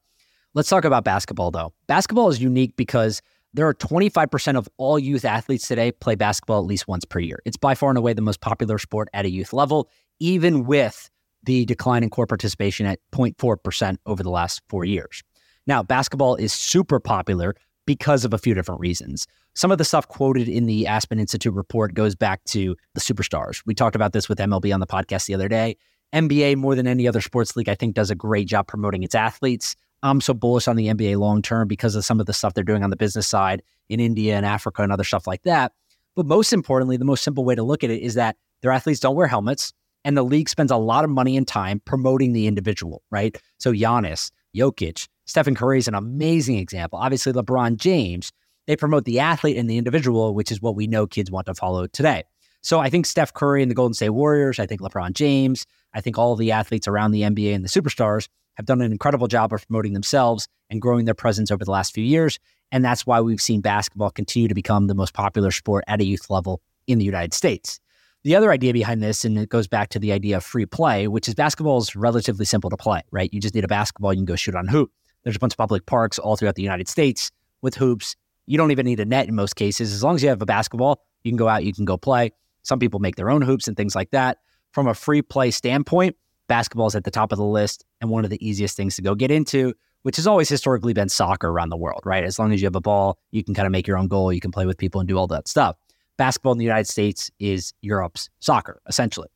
Let's 0.54 0.68
talk 0.68 0.84
about 0.84 1.04
basketball 1.04 1.50
though. 1.50 1.72
Basketball 1.86 2.28
is 2.28 2.40
unique 2.40 2.76
because 2.76 3.20
there 3.54 3.66
are 3.68 3.74
25% 3.74 4.56
of 4.56 4.68
all 4.78 4.98
youth 4.98 5.24
athletes 5.24 5.68
today 5.68 5.92
play 5.92 6.14
basketball 6.14 6.60
at 6.60 6.66
least 6.66 6.88
once 6.88 7.04
per 7.04 7.20
year. 7.20 7.40
It's 7.44 7.56
by 7.56 7.74
far 7.74 7.88
and 7.88 7.98
away 7.98 8.12
the 8.12 8.22
most 8.22 8.40
popular 8.40 8.78
sport 8.78 9.08
at 9.14 9.24
a 9.24 9.30
youth 9.30 9.52
level, 9.52 9.90
even 10.18 10.64
with 10.64 11.10
the 11.44 11.64
decline 11.64 12.02
in 12.02 12.10
core 12.10 12.26
participation 12.26 12.86
at 12.86 12.98
0.4% 13.12 13.96
over 14.06 14.22
the 14.22 14.30
last 14.30 14.62
four 14.68 14.84
years. 14.84 15.22
Now, 15.66 15.82
basketball 15.82 16.36
is 16.36 16.52
super 16.52 17.00
popular 17.00 17.54
because 17.86 18.24
of 18.24 18.32
a 18.32 18.38
few 18.38 18.54
different 18.54 18.80
reasons. 18.80 19.26
Some 19.54 19.70
of 19.70 19.78
the 19.78 19.84
stuff 19.84 20.08
quoted 20.08 20.48
in 20.48 20.66
the 20.66 20.86
Aspen 20.86 21.20
Institute 21.20 21.54
report 21.54 21.94
goes 21.94 22.14
back 22.14 22.42
to 22.44 22.74
the 22.94 23.00
superstars. 23.00 23.62
We 23.66 23.74
talked 23.74 23.94
about 23.94 24.12
this 24.12 24.28
with 24.28 24.38
MLB 24.38 24.72
on 24.74 24.80
the 24.80 24.86
podcast 24.86 25.26
the 25.26 25.34
other 25.34 25.48
day. 25.48 25.76
NBA, 26.14 26.56
more 26.56 26.74
than 26.74 26.86
any 26.86 27.08
other 27.08 27.20
sports 27.20 27.56
league, 27.56 27.68
I 27.68 27.74
think 27.74 27.94
does 27.94 28.10
a 28.10 28.14
great 28.14 28.46
job 28.46 28.66
promoting 28.68 29.02
its 29.02 29.14
athletes. 29.14 29.74
I'm 30.02 30.20
so 30.20 30.32
bullish 30.32 30.68
on 30.68 30.76
the 30.76 30.88
NBA 30.88 31.18
long 31.18 31.42
term 31.42 31.66
because 31.66 31.96
of 31.96 32.04
some 32.04 32.20
of 32.20 32.26
the 32.26 32.32
stuff 32.32 32.54
they're 32.54 32.62
doing 32.62 32.84
on 32.84 32.90
the 32.90 32.96
business 32.96 33.26
side 33.26 33.62
in 33.88 34.00
India 34.00 34.36
and 34.36 34.46
Africa 34.46 34.82
and 34.82 34.92
other 34.92 35.04
stuff 35.04 35.26
like 35.26 35.42
that. 35.42 35.72
But 36.14 36.26
most 36.26 36.52
importantly, 36.52 36.96
the 36.96 37.04
most 37.04 37.24
simple 37.24 37.44
way 37.44 37.54
to 37.54 37.62
look 37.62 37.82
at 37.82 37.90
it 37.90 38.00
is 38.00 38.14
that 38.14 38.36
their 38.62 38.70
athletes 38.70 39.00
don't 39.00 39.16
wear 39.16 39.26
helmets 39.26 39.72
and 40.04 40.16
the 40.16 40.22
league 40.22 40.48
spends 40.48 40.70
a 40.70 40.76
lot 40.76 41.04
of 41.04 41.10
money 41.10 41.36
and 41.36 41.48
time 41.48 41.80
promoting 41.84 42.32
the 42.32 42.46
individual, 42.46 43.02
right? 43.10 43.36
So 43.58 43.72
Giannis, 43.72 44.30
Jokic, 44.54 45.08
Stephen 45.24 45.54
Curry 45.54 45.78
is 45.78 45.88
an 45.88 45.94
amazing 45.94 46.58
example. 46.58 46.98
Obviously, 46.98 47.32
LeBron 47.32 47.76
James, 47.76 48.30
they 48.66 48.76
promote 48.76 49.04
the 49.04 49.20
athlete 49.20 49.56
and 49.56 49.68
the 49.68 49.78
individual, 49.78 50.34
which 50.34 50.52
is 50.52 50.60
what 50.60 50.76
we 50.76 50.86
know 50.86 51.06
kids 51.06 51.30
want 51.30 51.46
to 51.46 51.54
follow 51.54 51.86
today. 51.86 52.24
So 52.64 52.80
I 52.80 52.88
think 52.88 53.04
Steph 53.04 53.34
Curry 53.34 53.60
and 53.60 53.70
the 53.70 53.74
Golden 53.74 53.92
State 53.92 54.08
Warriors, 54.08 54.58
I 54.58 54.64
think 54.64 54.80
LeBron 54.80 55.12
James, 55.12 55.66
I 55.92 56.00
think 56.00 56.16
all 56.16 56.32
of 56.32 56.38
the 56.38 56.50
athletes 56.50 56.88
around 56.88 57.10
the 57.10 57.20
NBA 57.20 57.54
and 57.54 57.62
the 57.62 57.68
superstars 57.68 58.26
have 58.54 58.64
done 58.64 58.80
an 58.80 58.90
incredible 58.90 59.28
job 59.28 59.52
of 59.52 59.66
promoting 59.66 59.92
themselves 59.92 60.48
and 60.70 60.80
growing 60.80 61.04
their 61.04 61.14
presence 61.14 61.50
over 61.50 61.62
the 61.62 61.70
last 61.70 61.92
few 61.92 62.02
years. 62.02 62.38
And 62.72 62.82
that's 62.82 63.06
why 63.06 63.20
we've 63.20 63.40
seen 63.40 63.60
basketball 63.60 64.08
continue 64.08 64.48
to 64.48 64.54
become 64.54 64.86
the 64.86 64.94
most 64.94 65.12
popular 65.12 65.50
sport 65.50 65.84
at 65.88 66.00
a 66.00 66.04
youth 66.04 66.30
level 66.30 66.62
in 66.86 66.96
the 66.96 67.04
United 67.04 67.34
States. 67.34 67.80
The 68.22 68.34
other 68.34 68.50
idea 68.50 68.72
behind 68.72 69.02
this, 69.02 69.26
and 69.26 69.36
it 69.36 69.50
goes 69.50 69.68
back 69.68 69.90
to 69.90 69.98
the 69.98 70.12
idea 70.12 70.38
of 70.38 70.42
free 70.42 70.64
play, 70.64 71.06
which 71.06 71.28
is 71.28 71.34
basketball 71.34 71.76
is 71.76 71.94
relatively 71.94 72.46
simple 72.46 72.70
to 72.70 72.78
play, 72.78 73.02
right? 73.10 73.28
You 73.30 73.42
just 73.42 73.54
need 73.54 73.64
a 73.64 73.68
basketball, 73.68 74.14
you 74.14 74.20
can 74.20 74.24
go 74.24 74.36
shoot 74.36 74.54
on 74.54 74.68
hoop. 74.68 74.90
There's 75.22 75.36
a 75.36 75.38
bunch 75.38 75.52
of 75.52 75.58
public 75.58 75.84
parks 75.84 76.18
all 76.18 76.36
throughout 76.36 76.54
the 76.54 76.62
United 76.62 76.88
States 76.88 77.30
with 77.60 77.74
hoops. 77.74 78.16
You 78.46 78.56
don't 78.56 78.70
even 78.70 78.86
need 78.86 79.00
a 79.00 79.04
net 79.04 79.28
in 79.28 79.34
most 79.34 79.56
cases. 79.56 79.92
As 79.92 80.02
long 80.02 80.14
as 80.14 80.22
you 80.22 80.30
have 80.30 80.40
a 80.40 80.46
basketball, 80.46 81.04
you 81.24 81.30
can 81.30 81.36
go 81.36 81.46
out, 81.46 81.64
you 81.64 81.74
can 81.74 81.84
go 81.84 81.98
play. 81.98 82.32
Some 82.64 82.80
people 82.80 82.98
make 82.98 83.14
their 83.16 83.30
own 83.30 83.42
hoops 83.42 83.68
and 83.68 83.76
things 83.76 83.94
like 83.94 84.10
that. 84.10 84.38
From 84.72 84.88
a 84.88 84.94
free 84.94 85.22
play 85.22 85.52
standpoint, 85.52 86.16
basketball 86.48 86.88
is 86.88 86.96
at 86.96 87.04
the 87.04 87.10
top 87.10 87.30
of 87.30 87.38
the 87.38 87.44
list 87.44 87.84
and 88.00 88.10
one 88.10 88.24
of 88.24 88.30
the 88.30 88.46
easiest 88.46 88.76
things 88.76 88.96
to 88.96 89.02
go 89.02 89.14
get 89.14 89.30
into, 89.30 89.72
which 90.02 90.16
has 90.16 90.26
always 90.26 90.48
historically 90.48 90.92
been 90.92 91.08
soccer 91.08 91.48
around 91.48 91.68
the 91.68 91.76
world, 91.76 92.00
right? 92.04 92.24
As 92.24 92.38
long 92.38 92.52
as 92.52 92.60
you 92.60 92.66
have 92.66 92.74
a 92.74 92.80
ball, 92.80 93.18
you 93.30 93.44
can 93.44 93.54
kind 93.54 93.66
of 93.66 93.72
make 93.72 93.86
your 93.86 93.96
own 93.96 94.08
goal, 94.08 94.32
you 94.32 94.40
can 94.40 94.50
play 94.50 94.66
with 94.66 94.78
people 94.78 95.00
and 95.00 95.08
do 95.08 95.16
all 95.16 95.28
that 95.28 95.46
stuff. 95.46 95.76
Basketball 96.16 96.52
in 96.52 96.58
the 96.58 96.64
United 96.64 96.88
States 96.88 97.30
is 97.38 97.72
Europe's 97.82 98.30
soccer, 98.40 98.80
essentially. 98.88 99.28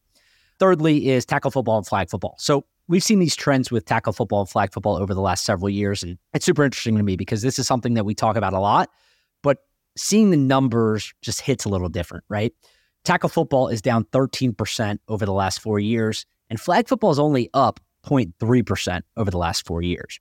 Thirdly, 0.58 1.08
is 1.08 1.24
tackle 1.24 1.50
football 1.50 1.78
and 1.78 1.86
flag 1.86 2.10
football. 2.10 2.34
So 2.38 2.64
we've 2.88 3.02
seen 3.02 3.18
these 3.18 3.36
trends 3.36 3.70
with 3.70 3.84
tackle 3.84 4.12
football 4.12 4.40
and 4.40 4.48
flag 4.48 4.72
football 4.72 4.96
over 4.96 5.14
the 5.14 5.20
last 5.20 5.44
several 5.44 5.70
years. 5.70 6.02
And 6.02 6.18
it's 6.34 6.44
super 6.44 6.64
interesting 6.64 6.96
to 6.96 7.02
me 7.02 7.16
because 7.16 7.42
this 7.42 7.58
is 7.58 7.66
something 7.66 7.94
that 7.94 8.04
we 8.04 8.14
talk 8.14 8.36
about 8.36 8.54
a 8.54 8.60
lot, 8.60 8.90
but 9.42 9.58
seeing 9.96 10.30
the 10.30 10.36
numbers 10.36 11.12
just 11.22 11.40
hits 11.40 11.64
a 11.64 11.68
little 11.68 11.88
different, 11.88 12.24
right? 12.28 12.52
Tackle 13.04 13.28
football 13.28 13.68
is 13.68 13.80
down 13.80 14.04
13% 14.04 14.98
over 15.08 15.24
the 15.24 15.32
last 15.32 15.60
four 15.60 15.78
years, 15.78 16.26
and 16.50 16.60
flag 16.60 16.88
football 16.88 17.10
is 17.10 17.18
only 17.18 17.48
up 17.54 17.80
0.3% 18.04 19.02
over 19.16 19.30
the 19.30 19.38
last 19.38 19.66
four 19.66 19.82
years. 19.82 20.20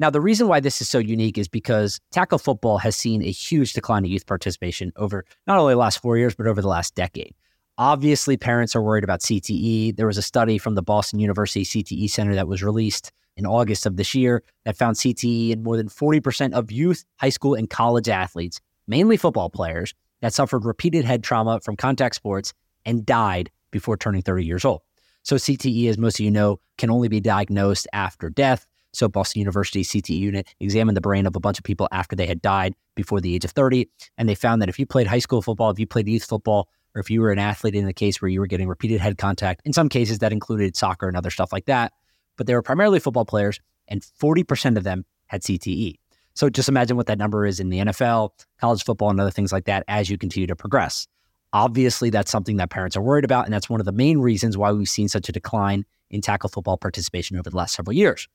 Now, 0.00 0.10
the 0.10 0.20
reason 0.20 0.46
why 0.46 0.60
this 0.60 0.80
is 0.80 0.88
so 0.88 0.98
unique 0.98 1.38
is 1.38 1.48
because 1.48 2.00
tackle 2.12 2.38
football 2.38 2.78
has 2.78 2.94
seen 2.94 3.22
a 3.22 3.30
huge 3.30 3.72
decline 3.72 4.04
in 4.04 4.12
youth 4.12 4.26
participation 4.26 4.92
over 4.94 5.24
not 5.46 5.58
only 5.58 5.74
the 5.74 5.78
last 5.78 6.00
four 6.00 6.16
years, 6.16 6.36
but 6.36 6.46
over 6.46 6.62
the 6.62 6.68
last 6.68 6.94
decade. 6.94 7.34
Obviously, 7.78 8.36
parents 8.36 8.76
are 8.76 8.82
worried 8.82 9.04
about 9.04 9.20
CTE. 9.20 9.96
There 9.96 10.06
was 10.06 10.18
a 10.18 10.22
study 10.22 10.58
from 10.58 10.76
the 10.76 10.82
Boston 10.82 11.18
University 11.18 11.64
CTE 11.64 12.10
Center 12.10 12.34
that 12.36 12.48
was 12.48 12.62
released 12.62 13.12
in 13.36 13.46
August 13.46 13.86
of 13.86 13.96
this 13.96 14.14
year 14.14 14.42
that 14.64 14.76
found 14.76 14.96
CTE 14.96 15.50
in 15.50 15.62
more 15.62 15.76
than 15.76 15.88
40% 15.88 16.52
of 16.52 16.70
youth, 16.70 17.04
high 17.16 17.28
school, 17.28 17.54
and 17.54 17.70
college 17.70 18.08
athletes, 18.08 18.60
mainly 18.86 19.16
football 19.16 19.48
players, 19.50 19.94
that 20.20 20.34
suffered 20.34 20.64
repeated 20.64 21.04
head 21.04 21.22
trauma 21.22 21.60
from 21.60 21.76
contact 21.76 22.14
sports 22.14 22.52
and 22.84 23.04
died 23.04 23.50
before 23.70 23.96
turning 23.96 24.22
30 24.22 24.44
years 24.44 24.64
old. 24.64 24.82
So, 25.22 25.36
CTE, 25.36 25.88
as 25.88 25.98
most 25.98 26.18
of 26.18 26.24
you 26.24 26.30
know, 26.30 26.60
can 26.78 26.90
only 26.90 27.08
be 27.08 27.20
diagnosed 27.20 27.86
after 27.92 28.30
death. 28.30 28.66
So, 28.92 29.08
Boston 29.08 29.40
University 29.40 29.82
CTE 29.82 30.18
unit 30.18 30.48
examined 30.60 30.96
the 30.96 31.02
brain 31.02 31.26
of 31.26 31.36
a 31.36 31.40
bunch 31.40 31.58
of 31.58 31.64
people 31.64 31.88
after 31.92 32.16
they 32.16 32.26
had 32.26 32.40
died 32.40 32.74
before 32.94 33.20
the 33.20 33.34
age 33.34 33.44
of 33.44 33.50
30. 33.50 33.88
And 34.16 34.28
they 34.28 34.34
found 34.34 34.62
that 34.62 34.68
if 34.68 34.78
you 34.78 34.86
played 34.86 35.06
high 35.06 35.18
school 35.18 35.42
football, 35.42 35.70
if 35.70 35.78
you 35.78 35.86
played 35.86 36.08
youth 36.08 36.24
football, 36.24 36.68
or 36.94 37.00
if 37.00 37.10
you 37.10 37.20
were 37.20 37.30
an 37.30 37.38
athlete 37.38 37.74
in 37.74 37.84
the 37.84 37.92
case 37.92 38.22
where 38.22 38.28
you 38.28 38.40
were 38.40 38.46
getting 38.46 38.68
repeated 38.68 39.00
head 39.00 39.18
contact, 39.18 39.60
in 39.64 39.72
some 39.72 39.88
cases 39.88 40.20
that 40.20 40.32
included 40.32 40.76
soccer 40.76 41.08
and 41.08 41.16
other 41.16 41.30
stuff 41.30 41.52
like 41.52 41.66
that, 41.66 41.92
but 42.36 42.46
they 42.46 42.54
were 42.54 42.62
primarily 42.62 43.00
football 43.00 43.24
players, 43.24 43.60
and 43.88 44.02
40% 44.02 44.76
of 44.76 44.84
them 44.84 45.04
had 45.26 45.42
CTE. 45.42 45.96
So 46.38 46.48
just 46.48 46.68
imagine 46.68 46.96
what 46.96 47.08
that 47.08 47.18
number 47.18 47.46
is 47.46 47.58
in 47.58 47.68
the 47.68 47.78
NFL, 47.78 48.30
college 48.60 48.84
football, 48.84 49.10
and 49.10 49.20
other 49.20 49.32
things 49.32 49.50
like 49.50 49.64
that 49.64 49.82
as 49.88 50.08
you 50.08 50.16
continue 50.16 50.46
to 50.46 50.54
progress. 50.54 51.08
Obviously, 51.52 52.10
that's 52.10 52.30
something 52.30 52.58
that 52.58 52.70
parents 52.70 52.96
are 52.96 53.02
worried 53.02 53.24
about, 53.24 53.44
and 53.44 53.52
that's 53.52 53.68
one 53.68 53.80
of 53.80 53.86
the 53.86 53.90
main 53.90 54.18
reasons 54.18 54.56
why 54.56 54.70
we've 54.70 54.88
seen 54.88 55.08
such 55.08 55.28
a 55.28 55.32
decline 55.32 55.84
in 56.10 56.20
tackle 56.20 56.48
football 56.48 56.76
participation 56.76 57.36
over 57.36 57.50
the 57.50 57.56
last 57.56 57.74
several 57.74 57.92
years. 57.92 58.28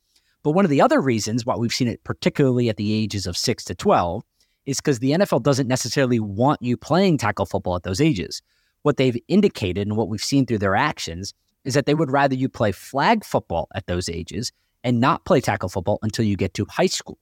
But 0.44 0.52
one 0.52 0.66
of 0.66 0.70
the 0.70 0.82
other 0.82 1.00
reasons 1.00 1.46
why 1.46 1.56
we've 1.56 1.72
seen 1.72 1.88
it, 1.88 2.04
particularly 2.04 2.68
at 2.68 2.76
the 2.76 2.92
ages 2.92 3.26
of 3.26 3.38
six 3.38 3.64
to 3.64 3.74
12, 3.74 4.22
is 4.66 4.82
because 4.82 5.00
the 5.00 5.12
NFL 5.12 5.42
doesn't 5.42 5.70
necessarily 5.70 6.20
want 6.20 6.62
you 6.62 6.76
playing 6.76 7.18
tackle 7.18 7.46
football 7.46 7.78
at 7.78 7.84
those 7.84 8.02
ages. 8.02 8.42
What 8.82 8.98
they've 8.98 9.18
indicated 9.30 9.88
and 9.88 9.96
what 9.96 10.10
we've 10.10 10.22
seen 10.22 10.46
through 10.46 10.58
their 10.58 10.76
actions 10.76 11.34
is 11.64 11.74
that 11.74 11.86
they 11.86 11.94
would 11.94 12.12
rather 12.12 12.36
you 12.36 12.50
play 12.50 12.74
flag 12.74 13.24
football 13.24 13.70
at 13.74 13.88
those 13.88 14.10
ages 14.10 14.52
and 14.84 15.00
not 15.00 15.24
play 15.24 15.40
tackle 15.40 15.70
football 15.70 16.00
until 16.02 16.26
you 16.26 16.36
get 16.36 16.54
to 16.56 16.66
high 16.66 16.88
school. 16.88 17.18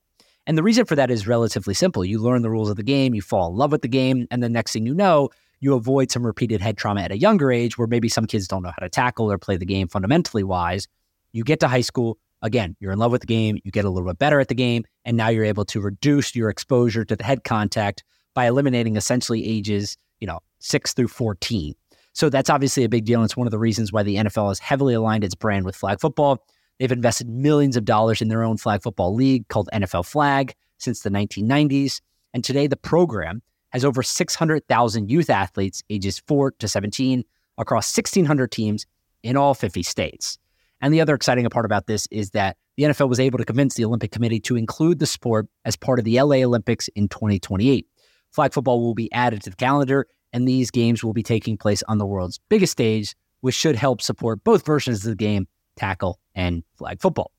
And 0.52 0.58
the 0.58 0.64
reason 0.64 0.84
for 0.84 0.98
that 0.98 1.10
is 1.10 1.28
relatively 1.28 1.74
simple. 1.74 2.04
You 2.04 2.20
learn 2.20 2.42
the 2.42 2.50
rules 2.50 2.70
of 2.70 2.76
the 2.76 2.84
game, 2.84 3.16
you 3.16 3.22
fall 3.22 3.50
in 3.50 3.56
love 3.56 3.72
with 3.72 3.84
the 3.84 3.88
game, 3.88 4.28
and 4.32 4.44
the 4.44 4.50
next 4.50 4.74
thing 4.74 4.86
you 4.86 4.94
know, 4.94 5.30
you 5.62 5.74
avoid 5.76 6.12
some 6.12 6.26
repeated 6.26 6.60
head 6.60 6.76
trauma 6.76 7.04
at 7.04 7.12
a 7.14 7.18
younger 7.18 7.54
age 7.54 7.78
where 7.78 7.88
maybe 7.88 8.10
some 8.10 8.28
kids 8.28 8.50
don't 8.50 8.62
know 8.62 8.74
how 8.78 8.84
to 8.84 8.90
tackle 8.90 9.32
or 9.32 9.38
play 9.38 9.56
the 9.56 9.66
game 9.66 9.88
fundamentally 9.88 10.44
wise. 10.44 10.90
You 11.32 11.46
get 11.46 11.62
to 11.62 11.70
high 11.70 11.80
school, 11.80 12.18
again, 12.42 12.76
you're 12.82 12.92
in 12.92 13.00
love 13.00 13.14
with 13.14 13.22
the 13.22 13.28
game, 13.28 13.60
you 13.64 13.72
get 13.72 13.86
a 13.86 13.90
little 13.90 14.10
bit 14.10 14.20
better 14.20 14.42
at 14.42 14.50
the 14.50 14.54
game, 14.54 14.84
and 15.06 15.16
now 15.16 15.30
you're 15.30 15.46
able 15.46 15.64
to 15.64 15.80
reduce 15.80 16.36
your 16.36 16.50
exposure 16.50 17.06
to 17.06 17.16
the 17.16 17.24
head 17.24 17.46
contact 17.46 18.04
by 18.34 18.46
eliminating 18.46 18.98
essentially 18.98 19.48
ages, 19.48 19.96
you 20.20 20.28
know, 20.28 20.40
6 20.60 20.94
through 20.94 21.08
14. 21.08 21.74
So 22.12 22.30
that's 22.30 22.50
obviously 22.50 22.84
a 22.84 22.90
big 22.90 23.06
deal 23.06 23.22
and 23.22 23.26
it's 23.26 23.38
one 23.38 23.48
of 23.48 23.52
the 23.52 23.58
reasons 23.58 23.94
why 23.94 24.04
the 24.04 24.18
NFL 24.18 24.50
has 24.50 24.60
heavily 24.60 24.96
aligned 24.96 25.24
its 25.24 25.34
brand 25.34 25.64
with 25.64 25.78
flag 25.78 26.02
football. 26.02 26.46
They've 26.82 26.92
invested 26.92 27.30
millions 27.30 27.78
of 27.78 27.86
dollars 27.86 28.24
in 28.24 28.28
their 28.28 28.42
own 28.42 28.58
flag 28.58 28.82
football 28.82 29.14
league 29.14 29.48
called 29.50 29.70
NFL 29.72 30.04
Flag 30.04 30.56
since 30.80 31.02
the 31.02 31.12
1990s. 31.12 32.02
And 32.34 32.44
today, 32.44 32.66
the 32.66 32.76
program 32.76 33.44
has 33.70 33.86
over 33.86 34.02
600,000 34.02 35.12
youth 35.12 35.30
athletes 35.30 35.84
ages 35.92 36.24
4 36.26 36.54
to 36.58 36.68
17 36.68 37.24
across 37.60 37.96
1,600 37.96 38.52
teams 38.52 38.88
in 39.22 39.38
all 39.38 39.54
50 39.54 39.84
states. 39.84 40.40
And 40.82 40.92
the 40.92 41.02
other 41.02 41.14
exciting 41.14 41.48
part 41.50 41.68
about 41.68 41.86
this 41.86 42.08
is 42.10 42.32
that 42.32 42.58
the 42.78 42.86
NFL 42.86 43.10
was 43.10 43.20
able 43.20 43.38
to 43.38 43.46
convince 43.46 43.76
the 43.76 43.86
Olympic 43.86 44.12
Committee 44.12 44.40
to 44.40 44.56
include 44.56 44.98
the 44.98 45.06
sport 45.06 45.50
as 45.66 45.76
part 45.76 46.00
of 46.00 46.06
the 46.06 46.20
LA 46.20 46.38
Olympics 46.38 46.88
in 46.96 47.08
2028. 47.10 47.86
Flag 48.32 48.54
football 48.54 48.82
will 48.82 48.96
be 48.96 49.14
added 49.14 49.44
to 49.44 49.52
the 49.52 49.56
calendar, 49.56 50.08
and 50.34 50.48
these 50.48 50.72
games 50.72 51.04
will 51.04 51.14
be 51.14 51.22
taking 51.22 51.58
place 51.58 51.84
on 51.84 52.00
the 52.00 52.08
world's 52.08 52.40
biggest 52.50 52.72
stage, 52.72 53.16
which 53.42 53.54
should 53.54 53.76
help 53.76 54.02
support 54.02 54.44
both 54.44 54.66
versions 54.66 55.06
of 55.06 55.12
the 55.12 55.16
game 55.16 55.48
tackle, 55.76 56.20
and 56.36 56.64
flag 56.76 57.02
football. 57.02 57.32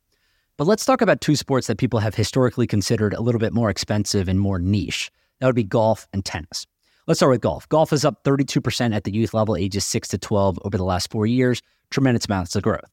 But 0.56 0.66
let's 0.66 0.84
talk 0.84 1.00
about 1.00 1.20
two 1.20 1.34
sports 1.34 1.66
that 1.66 1.78
people 1.78 1.98
have 2.00 2.14
historically 2.14 2.66
considered 2.66 3.14
a 3.14 3.20
little 3.20 3.38
bit 3.38 3.52
more 3.52 3.70
expensive 3.70 4.28
and 4.28 4.38
more 4.38 4.58
niche. 4.58 5.10
That 5.40 5.46
would 5.46 5.56
be 5.56 5.64
golf 5.64 6.06
and 6.12 6.24
tennis. 6.24 6.66
Let's 7.06 7.18
start 7.18 7.32
with 7.32 7.40
golf. 7.40 7.68
Golf 7.68 7.92
is 7.92 8.04
up 8.04 8.22
32% 8.22 8.94
at 8.94 9.04
the 9.04 9.12
youth 9.12 9.34
level, 9.34 9.56
ages 9.56 9.84
6 9.84 10.08
to 10.08 10.18
12, 10.18 10.58
over 10.64 10.76
the 10.76 10.84
last 10.84 11.10
four 11.10 11.26
years. 11.26 11.62
Tremendous 11.90 12.26
amounts 12.26 12.54
of 12.54 12.62
growth. 12.62 12.90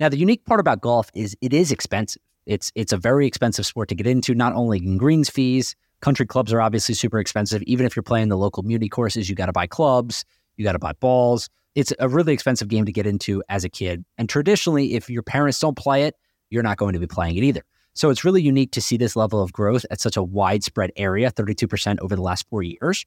Now, 0.00 0.08
the 0.08 0.16
unique 0.16 0.44
part 0.46 0.58
about 0.58 0.80
golf 0.80 1.10
is 1.14 1.36
it 1.40 1.52
is 1.52 1.70
expensive. 1.70 2.20
It's, 2.44 2.72
it's 2.74 2.92
a 2.92 2.96
very 2.96 3.26
expensive 3.26 3.66
sport 3.66 3.88
to 3.90 3.94
get 3.94 4.06
into, 4.06 4.34
not 4.34 4.52
only 4.54 4.78
in 4.78 4.98
greens 4.98 5.30
fees, 5.30 5.76
country 6.00 6.26
clubs 6.26 6.52
are 6.52 6.60
obviously 6.60 6.96
super 6.96 7.20
expensive. 7.20 7.62
Even 7.62 7.86
if 7.86 7.94
you're 7.94 8.02
playing 8.02 8.30
the 8.30 8.36
local 8.36 8.64
community 8.64 8.88
courses, 8.88 9.28
you 9.28 9.36
got 9.36 9.46
to 9.46 9.52
buy 9.52 9.68
clubs, 9.68 10.24
you 10.56 10.64
got 10.64 10.72
to 10.72 10.80
buy 10.80 10.92
balls 10.94 11.48
it's 11.74 11.92
a 11.98 12.08
really 12.08 12.32
expensive 12.32 12.68
game 12.68 12.84
to 12.84 12.92
get 12.92 13.06
into 13.06 13.42
as 13.48 13.64
a 13.64 13.68
kid. 13.68 14.04
And 14.18 14.28
traditionally, 14.28 14.94
if 14.94 15.08
your 15.08 15.22
parents 15.22 15.58
don't 15.58 15.76
play 15.76 16.04
it, 16.04 16.16
you're 16.50 16.62
not 16.62 16.76
going 16.76 16.92
to 16.92 16.98
be 16.98 17.06
playing 17.06 17.36
it 17.36 17.44
either. 17.44 17.62
So 17.94 18.10
it's 18.10 18.24
really 18.24 18.42
unique 18.42 18.72
to 18.72 18.80
see 18.80 18.96
this 18.96 19.16
level 19.16 19.42
of 19.42 19.52
growth 19.52 19.84
at 19.90 20.00
such 20.00 20.16
a 20.16 20.22
widespread 20.22 20.92
area, 20.96 21.30
32% 21.30 21.98
over 22.00 22.16
the 22.16 22.22
last 22.22 22.48
four 22.48 22.62
years. 22.62 23.04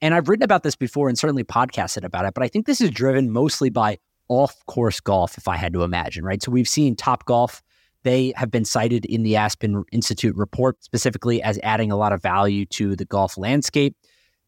And 0.00 0.14
I've 0.14 0.28
written 0.28 0.44
about 0.44 0.62
this 0.62 0.76
before 0.76 1.08
and 1.08 1.18
certainly 1.18 1.44
podcasted 1.44 2.04
about 2.04 2.24
it, 2.24 2.34
but 2.34 2.42
I 2.44 2.48
think 2.48 2.66
this 2.66 2.80
is 2.80 2.90
driven 2.90 3.30
mostly 3.30 3.70
by 3.70 3.98
off 4.28 4.54
course 4.66 5.00
golf, 5.00 5.38
if 5.38 5.48
I 5.48 5.56
had 5.56 5.72
to 5.72 5.82
imagine, 5.82 6.24
right? 6.24 6.42
So 6.42 6.52
we've 6.52 6.68
seen 6.68 6.94
Top 6.94 7.24
Golf. 7.24 7.62
They 8.04 8.32
have 8.36 8.50
been 8.50 8.64
cited 8.64 9.04
in 9.06 9.22
the 9.22 9.36
Aspen 9.36 9.84
Institute 9.90 10.36
report 10.36 10.82
specifically 10.84 11.42
as 11.42 11.58
adding 11.62 11.90
a 11.90 11.96
lot 11.96 12.12
of 12.12 12.22
value 12.22 12.64
to 12.66 12.94
the 12.94 13.04
golf 13.04 13.36
landscape. 13.36 13.96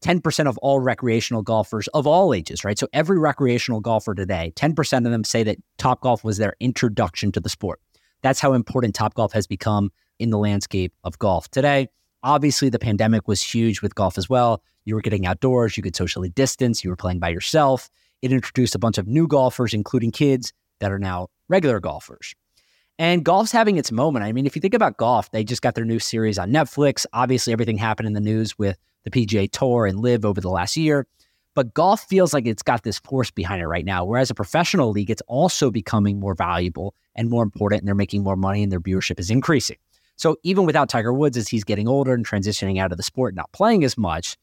10% 0.01 0.47
of 0.47 0.57
all 0.59 0.79
recreational 0.79 1.41
golfers 1.41 1.87
of 1.89 2.07
all 2.07 2.33
ages, 2.33 2.63
right? 2.63 2.77
So 2.77 2.87
every 2.91 3.19
recreational 3.19 3.79
golfer 3.79 4.15
today, 4.15 4.51
10% 4.55 5.05
of 5.05 5.11
them 5.11 5.23
say 5.23 5.43
that 5.43 5.57
Top 5.77 6.01
Golf 6.01 6.23
was 6.23 6.37
their 6.37 6.55
introduction 6.59 7.31
to 7.33 7.39
the 7.39 7.49
sport. 7.49 7.79
That's 8.21 8.39
how 8.39 8.53
important 8.53 8.95
Top 8.95 9.13
Golf 9.13 9.31
has 9.33 9.47
become 9.47 9.91
in 10.19 10.29
the 10.29 10.37
landscape 10.37 10.93
of 11.03 11.17
golf 11.19 11.49
today. 11.49 11.87
Obviously, 12.23 12.69
the 12.69 12.79
pandemic 12.79 13.27
was 13.27 13.41
huge 13.41 13.81
with 13.81 13.95
golf 13.95 14.17
as 14.17 14.29
well. 14.29 14.61
You 14.85 14.95
were 14.95 15.01
getting 15.01 15.25
outdoors, 15.25 15.77
you 15.77 15.83
could 15.83 15.95
socially 15.95 16.29
distance, 16.29 16.83
you 16.83 16.89
were 16.89 16.95
playing 16.95 17.19
by 17.19 17.29
yourself. 17.29 17.89
It 18.21 18.31
introduced 18.31 18.75
a 18.75 18.79
bunch 18.79 18.97
of 18.97 19.07
new 19.07 19.27
golfers, 19.27 19.73
including 19.73 20.11
kids 20.11 20.53
that 20.79 20.91
are 20.91 20.99
now 20.99 21.27
regular 21.49 21.79
golfers. 21.79 22.35
And 22.99 23.25
golf's 23.25 23.51
having 23.51 23.77
its 23.77 23.91
moment. 23.91 24.25
I 24.25 24.31
mean, 24.31 24.45
if 24.45 24.55
you 24.55 24.61
think 24.61 24.75
about 24.75 24.97
golf, 24.97 25.31
they 25.31 25.43
just 25.43 25.63
got 25.63 25.73
their 25.73 25.85
new 25.85 25.97
series 25.97 26.37
on 26.37 26.51
Netflix. 26.51 27.07
Obviously, 27.13 27.53
everything 27.53 27.77
happened 27.77 28.07
in 28.07 28.13
the 28.13 28.21
news 28.21 28.59
with 28.59 28.77
the 29.03 29.11
PGA 29.11 29.49
Tour 29.51 29.85
and 29.85 29.99
LIV 29.99 30.25
over 30.25 30.41
the 30.41 30.49
last 30.49 30.77
year. 30.77 31.07
But 31.53 31.73
golf 31.73 32.01
feels 32.07 32.33
like 32.33 32.45
it's 32.45 32.63
got 32.63 32.83
this 32.83 32.99
force 32.99 33.29
behind 33.29 33.61
it 33.61 33.67
right 33.67 33.83
now. 33.83 34.05
Whereas 34.05 34.29
a 34.29 34.33
professional 34.33 34.91
league, 34.91 35.09
it's 35.09 35.21
also 35.27 35.69
becoming 35.69 36.19
more 36.19 36.33
valuable 36.33 36.95
and 37.15 37.29
more 37.29 37.43
important, 37.43 37.81
and 37.81 37.87
they're 37.87 37.95
making 37.95 38.23
more 38.23 38.37
money 38.37 38.63
and 38.63 38.71
their 38.71 38.79
viewership 38.79 39.19
is 39.19 39.29
increasing. 39.29 39.77
So 40.15 40.37
even 40.43 40.65
without 40.65 40.87
Tiger 40.87 41.11
Woods, 41.11 41.35
as 41.35 41.49
he's 41.49 41.63
getting 41.63 41.87
older 41.87 42.13
and 42.13 42.25
transitioning 42.25 42.79
out 42.79 42.91
of 42.91 42.97
the 42.97 43.03
sport, 43.03 43.35
not 43.35 43.51
playing 43.51 43.83
as 43.83 43.97
much, 43.97 44.37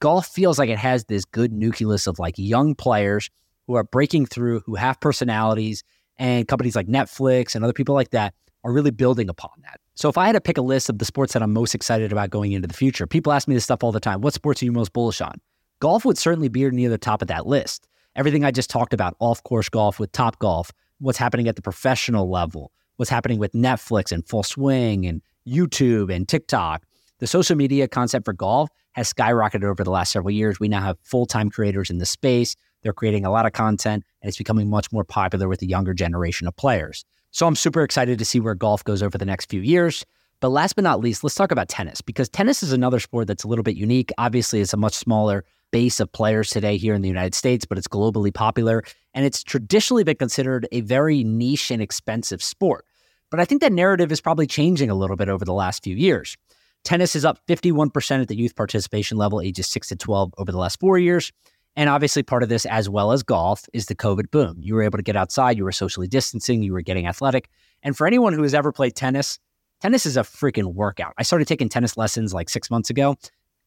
golf 0.00 0.26
feels 0.26 0.58
like 0.58 0.68
it 0.68 0.78
has 0.78 1.04
this 1.04 1.24
good 1.24 1.52
nucleus 1.52 2.06
of 2.06 2.18
like 2.18 2.34
young 2.36 2.74
players 2.74 3.30
who 3.66 3.74
are 3.74 3.84
breaking 3.84 4.26
through, 4.26 4.60
who 4.66 4.74
have 4.74 5.00
personalities, 5.00 5.82
and 6.18 6.46
companies 6.46 6.76
like 6.76 6.86
Netflix 6.86 7.54
and 7.54 7.64
other 7.64 7.72
people 7.72 7.94
like 7.94 8.10
that 8.10 8.34
are 8.64 8.72
really 8.72 8.90
building 8.90 9.30
upon 9.30 9.52
that. 9.62 9.79
So 9.94 10.08
if 10.08 10.16
I 10.16 10.26
had 10.26 10.32
to 10.32 10.40
pick 10.40 10.56
a 10.56 10.62
list 10.62 10.88
of 10.88 10.98
the 10.98 11.04
sports 11.04 11.32
that 11.32 11.42
I'm 11.42 11.52
most 11.52 11.74
excited 11.74 12.12
about 12.12 12.30
going 12.30 12.52
into 12.52 12.68
the 12.68 12.74
future, 12.74 13.06
people 13.06 13.32
ask 13.32 13.46
me 13.46 13.54
this 13.54 13.64
stuff 13.64 13.84
all 13.84 13.92
the 13.92 14.00
time. 14.00 14.20
What 14.20 14.34
sports 14.34 14.62
are 14.62 14.64
you 14.64 14.72
most 14.72 14.92
bullish 14.92 15.20
on? 15.20 15.34
Golf 15.80 16.04
would 16.04 16.18
certainly 16.18 16.48
be 16.48 16.68
near 16.70 16.90
the 16.90 16.98
top 16.98 17.22
of 17.22 17.28
that 17.28 17.46
list. 17.46 17.88
Everything 18.16 18.44
I 18.44 18.50
just 18.50 18.70
talked 18.70 18.92
about, 18.92 19.14
off 19.18 19.42
course 19.44 19.68
golf 19.68 20.00
with 20.00 20.12
Top 20.12 20.38
Golf, 20.38 20.70
what's 20.98 21.18
happening 21.18 21.48
at 21.48 21.56
the 21.56 21.62
professional 21.62 22.28
level, 22.28 22.72
what's 22.96 23.10
happening 23.10 23.38
with 23.38 23.52
Netflix 23.52 24.12
and 24.12 24.26
Full 24.26 24.42
Swing 24.42 25.06
and 25.06 25.22
YouTube 25.46 26.14
and 26.14 26.28
TikTok. 26.28 26.84
The 27.18 27.26
social 27.26 27.56
media 27.56 27.88
concept 27.88 28.24
for 28.24 28.32
golf 28.32 28.68
has 28.92 29.12
skyrocketed 29.12 29.64
over 29.64 29.84
the 29.84 29.90
last 29.90 30.12
several 30.12 30.32
years. 30.32 30.58
We 30.58 30.68
now 30.68 30.82
have 30.82 30.98
full 31.02 31.26
time 31.26 31.50
creators 31.50 31.90
in 31.90 31.98
the 31.98 32.06
space. 32.06 32.56
They're 32.82 32.92
creating 32.92 33.24
a 33.24 33.30
lot 33.30 33.46
of 33.46 33.52
content 33.52 34.04
and 34.22 34.28
it's 34.28 34.38
becoming 34.38 34.68
much 34.68 34.90
more 34.92 35.04
popular 35.04 35.48
with 35.48 35.60
the 35.60 35.66
younger 35.66 35.94
generation 35.94 36.46
of 36.46 36.56
players. 36.56 37.04
So 37.32 37.46
I'm 37.46 37.56
super 37.56 37.82
excited 37.82 38.18
to 38.18 38.24
see 38.24 38.40
where 38.40 38.54
golf 38.54 38.82
goes 38.84 39.02
over 39.02 39.16
the 39.16 39.24
next 39.24 39.48
few 39.48 39.60
years. 39.60 40.04
But 40.40 40.48
last 40.48 40.74
but 40.74 40.84
not 40.84 41.00
least, 41.00 41.22
let's 41.22 41.34
talk 41.34 41.52
about 41.52 41.68
tennis 41.68 42.00
because 42.00 42.28
tennis 42.28 42.62
is 42.62 42.72
another 42.72 42.98
sport 42.98 43.26
that's 43.26 43.44
a 43.44 43.48
little 43.48 43.62
bit 43.62 43.76
unique. 43.76 44.10
Obviously, 44.18 44.60
it's 44.60 44.72
a 44.72 44.78
much 44.78 44.94
smaller 44.94 45.44
base 45.70 46.00
of 46.00 46.10
players 46.10 46.50
today 46.50 46.76
here 46.76 46.94
in 46.94 47.02
the 47.02 47.08
United 47.08 47.34
States, 47.34 47.64
but 47.64 47.78
it's 47.78 47.86
globally 47.86 48.32
popular. 48.32 48.82
And 49.14 49.24
it's 49.24 49.44
traditionally 49.44 50.02
been 50.02 50.16
considered 50.16 50.66
a 50.72 50.80
very 50.80 51.22
niche 51.22 51.70
and 51.70 51.82
expensive 51.82 52.42
sport. 52.42 52.84
But 53.30 53.38
I 53.38 53.44
think 53.44 53.60
that 53.60 53.72
narrative 53.72 54.10
is 54.10 54.20
probably 54.20 54.46
changing 54.46 54.90
a 54.90 54.94
little 54.94 55.16
bit 55.16 55.28
over 55.28 55.44
the 55.44 55.52
last 55.52 55.84
few 55.84 55.94
years. 55.94 56.36
Tennis 56.82 57.14
is 57.14 57.24
up 57.24 57.38
51% 57.46 58.22
at 58.22 58.28
the 58.28 58.34
youth 58.34 58.56
participation 58.56 59.18
level, 59.18 59.40
ages 59.40 59.66
6 59.68 59.88
to 59.88 59.96
12, 59.96 60.34
over 60.38 60.50
the 60.50 60.58
last 60.58 60.80
four 60.80 60.98
years. 60.98 61.30
And 61.76 61.88
obviously, 61.88 62.22
part 62.22 62.42
of 62.42 62.48
this, 62.48 62.66
as 62.66 62.88
well 62.88 63.12
as 63.12 63.22
golf, 63.22 63.64
is 63.72 63.86
the 63.86 63.94
COVID 63.94 64.30
boom. 64.30 64.56
You 64.60 64.74
were 64.74 64.82
able 64.82 64.98
to 64.98 65.02
get 65.02 65.16
outside, 65.16 65.56
you 65.56 65.64
were 65.64 65.72
socially 65.72 66.08
distancing, 66.08 66.62
you 66.62 66.72
were 66.72 66.82
getting 66.82 67.06
athletic. 67.06 67.48
And 67.82 67.96
for 67.96 68.06
anyone 68.06 68.32
who 68.32 68.42
has 68.42 68.54
ever 68.54 68.72
played 68.72 68.96
tennis, 68.96 69.38
tennis 69.80 70.04
is 70.04 70.16
a 70.16 70.22
freaking 70.22 70.74
workout. 70.74 71.14
I 71.16 71.22
started 71.22 71.48
taking 71.48 71.68
tennis 71.68 71.96
lessons 71.96 72.34
like 72.34 72.48
six 72.48 72.70
months 72.70 72.90
ago. 72.90 73.16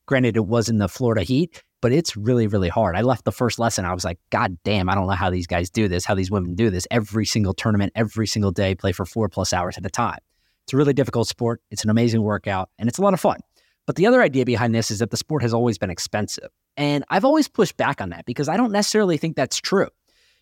Granted, 0.06 0.36
it 0.36 0.46
was 0.46 0.68
in 0.68 0.80
the 0.80 0.90
Florida 0.90 1.24
heat, 1.24 1.64
but 1.82 1.94
it's 1.94 2.18
really, 2.18 2.46
really 2.46 2.68
hard. 2.68 2.98
I 2.98 3.02
left 3.02 3.24
the 3.24 3.32
first 3.32 3.58
lesson. 3.58 3.86
I 3.86 3.94
was 3.94 4.04
like, 4.04 4.20
God 4.30 4.58
damn, 4.66 4.90
I 4.90 4.96
don't 4.96 5.08
know 5.08 5.14
how 5.14 5.30
these 5.30 5.48
guys 5.48 5.70
do 5.70 5.88
this, 5.88 6.04
how 6.04 6.14
these 6.14 6.30
women 6.30 6.56
do 6.56 6.70
this 6.70 6.86
every 6.92 7.26
single 7.26 7.54
tournament, 7.54 7.94
every 7.96 8.28
single 8.28 8.52
day, 8.52 8.76
play 8.76 8.92
for 8.92 9.06
four 9.06 9.30
plus 9.30 9.54
hours 9.54 9.78
at 9.78 9.86
a 9.86 9.90
time. 9.90 10.20
It's 10.66 10.74
a 10.74 10.78
really 10.78 10.94
difficult 10.94 11.28
sport. 11.28 11.62
It's 11.72 11.84
an 11.84 11.90
amazing 11.90 12.22
workout 12.22 12.70
and 12.78 12.90
it's 12.90 12.98
a 12.98 13.02
lot 13.02 13.14
of 13.14 13.20
fun. 13.20 13.40
But 13.86 13.96
the 13.96 14.06
other 14.06 14.22
idea 14.22 14.46
behind 14.46 14.76
this 14.76 14.92
is 14.92 15.00
that 15.00 15.12
the 15.12 15.18
sport 15.18 15.42
has 15.42 15.54
always 15.54 15.78
been 15.78 15.90
expensive. 15.90 16.50
And 16.78 17.04
I've 17.10 17.26
always 17.26 17.48
pushed 17.48 17.78
back 17.78 18.02
on 18.02 18.10
that 18.10 18.26
because 18.26 18.50
I 18.50 18.58
don't 18.58 18.72
necessarily 18.72 19.18
think 19.18 19.36
that's 19.36 19.58
true. 19.58 19.90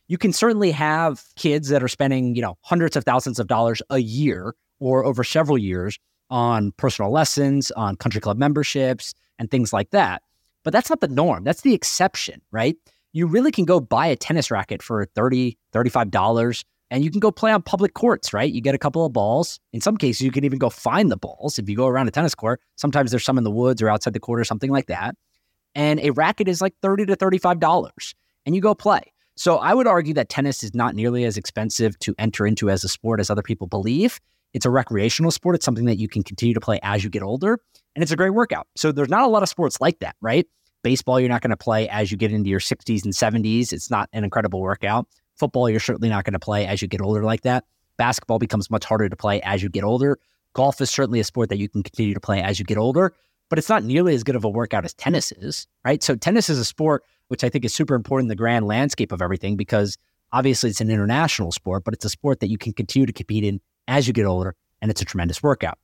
You 0.08 0.18
can 0.18 0.34
certainly 0.34 0.72
have 0.72 1.24
kids 1.36 1.70
that 1.70 1.84
are 1.84 1.88
spending, 1.88 2.36
you 2.36 2.42
know, 2.42 2.58
hundreds 2.62 2.96
of 2.96 3.04
thousands 3.04 3.40
of 3.40 3.48
dollars 3.48 3.82
a 3.90 4.00
year 4.00 4.56
or 4.80 5.06
over 5.06 5.24
several 5.24 5.58
years 5.58 6.00
on 6.30 6.72
personal 6.74 7.12
lessons, 7.12 7.72
on 7.72 7.96
country 7.96 8.22
club 8.22 8.38
memberships, 8.38 9.14
and 9.40 9.52
things 9.52 9.74
like 9.74 9.92
that. 9.92 10.22
But 10.64 10.74
that's 10.74 10.90
not 10.90 11.02
the 11.02 11.08
norm. 11.08 11.44
That's 11.44 11.62
the 11.62 11.74
exception, 11.74 12.42
right? 12.51 12.77
You 13.14 13.27
really 13.27 13.51
can 13.51 13.66
go 13.66 13.79
buy 13.79 14.08
a 14.08 14.16
tennis 14.16 14.51
racket 14.51 14.82
for 14.82 15.05
$30, 15.05 15.58
$35 15.74 16.64
and 16.92 17.05
you 17.05 17.10
can 17.10 17.22
go 17.22 17.32
play 17.32 17.51
on 17.53 17.62
public 17.62 17.94
courts, 17.94 18.34
right? 18.34 18.51
You 18.51 18.60
get 18.60 18.75
a 18.75 18.77
couple 18.77 19.05
of 19.05 19.14
balls. 19.14 19.62
In 19.72 19.79
some 19.79 19.96
cases, 19.96 20.22
you 20.22 20.32
can 20.32 20.44
even 20.44 20.60
go 20.60 20.70
find 20.70 21.10
the 21.10 21.16
balls. 21.16 21.58
If 21.58 21.70
you 21.70 21.75
go 21.75 21.88
around 21.88 22.10
a 22.10 22.12
tennis 22.12 22.36
court, 22.36 22.60
sometimes 22.75 23.12
there's 23.12 23.24
some 23.24 23.38
in 23.38 23.46
the 23.46 23.50
woods 23.50 23.82
or 23.82 23.88
outside 23.88 24.12
the 24.12 24.20
court 24.20 24.42
or 24.42 24.44
something 24.44 24.70
like 24.70 24.88
that. 24.88 25.16
And 25.75 26.00
a 26.01 26.12
racket 26.12 26.48
is 26.48 26.62
like 26.62 26.74
30 26.81 27.05
to 27.07 27.16
$35 27.16 28.14
and 28.46 28.55
you 28.55 28.62
go 28.62 28.75
play. 28.75 29.01
So 29.36 29.57
I 29.57 29.74
would 29.74 29.88
argue 29.88 30.14
that 30.16 30.29
tennis 30.29 30.64
is 30.64 30.75
not 30.75 30.96
nearly 30.96 31.24
as 31.24 31.38
expensive 31.38 31.98
to 32.00 32.14
enter 32.20 32.46
into 32.46 32.70
as 32.70 32.84
a 32.84 32.90
sport 32.90 33.20
as 33.20 33.29
other 33.29 33.42
people 33.42 33.68
believe. 33.68 34.20
It's 34.53 34.66
a 34.66 34.70
recreational 34.70 35.31
sport. 35.31 35.55
It's 35.55 35.66
something 35.66 35.86
that 35.86 35.98
you 35.98 36.07
can 36.07 36.24
continue 36.24 36.53
to 36.53 36.60
play 36.60 36.79
as 36.84 37.03
you 37.03 37.10
get 37.10 37.24
older, 37.24 37.60
and 37.96 38.03
it's 38.03 38.12
a 38.12 38.18
great 38.18 38.31
workout. 38.31 38.68
So 38.75 38.92
there's 38.92 39.10
not 39.10 39.24
a 39.24 39.27
lot 39.27 39.44
of 39.44 39.50
sports 39.50 39.79
like 39.79 40.00
that, 40.00 40.16
right? 40.22 40.46
Baseball, 40.84 41.20
you're 41.20 41.29
not 41.29 41.42
going 41.42 41.51
to 41.51 41.57
play 41.57 41.88
as 41.90 42.12
you 42.12 42.18
get 42.18 42.34
into 42.34 42.50
your 42.50 42.60
60s 42.60 43.05
and 43.05 43.14
70s. 43.14 43.72
It's 43.72 43.90
not 43.90 44.10
an 44.14 44.24
incredible 44.24 44.60
workout. 44.62 45.07
Football, 45.38 45.70
you're 45.70 45.79
certainly 45.79 46.10
not 46.10 46.25
going 46.25 46.34
to 46.34 46.40
play 46.40 46.66
as 46.66 46.81
you 46.81 46.88
get 46.88 47.01
older 47.01 47.24
like 47.24 47.42
that. 47.42 47.64
Basketball 47.98 48.40
becomes 48.40 48.70
much 48.70 48.84
harder 48.84 49.07
to 49.07 49.16
play 49.16 49.42
as 49.42 49.64
you 49.64 49.70
get 49.70 49.84
older. 49.84 50.20
Golf 50.53 50.81
is 50.81 50.90
certainly 50.90 51.20
a 51.20 51.24
sport 51.24 51.50
that 51.50 51.57
you 51.57 51.70
can 51.70 51.81
continue 51.81 52.14
to 52.14 52.20
play 52.20 52.42
as 52.42 52.60
you 52.60 52.66
get 52.66 52.77
older, 52.77 53.14
but 53.51 53.59
it's 53.59 53.68
not 53.68 53.83
nearly 53.83 54.16
as 54.16 54.24
good 54.24 54.37
of 54.37 54.46
a 54.46 54.50
workout 54.50 54.85
as 54.85 54.94
tennis 54.94 55.33
is, 55.33 55.68
right? 55.83 56.01
So 56.01 56.16
tennis 56.16 56.50
is 56.50 56.57
a 56.57 56.64
sport 56.64 57.03
which 57.27 57.44
I 57.44 57.50
think 57.50 57.66
is 57.66 57.74
super 57.74 57.96
important 57.96 58.27
in 58.27 58.29
the 58.29 58.35
grand 58.35 58.66
landscape 58.66 59.11
of 59.11 59.22
everything 59.22 59.57
because 59.57 59.98
obviously 60.31 60.70
it's 60.70 60.79
an 60.79 60.90
international 60.90 61.51
sport, 61.51 61.83
but 61.83 61.94
it's 61.94 62.05
a 62.05 62.09
sport 62.09 62.40
that 62.40 62.50
you 62.50 62.57
can 62.57 62.72
continue 62.72 63.05
to 63.05 63.11
compete 63.11 63.44
in 63.44 63.59
as 63.90 64.07
you 64.07 64.14
get 64.14 64.25
older, 64.25 64.55
and 64.81 64.90
it's 64.90 65.01
a 65.01 65.05
tremendous 65.05 65.44
workout. 65.44 65.77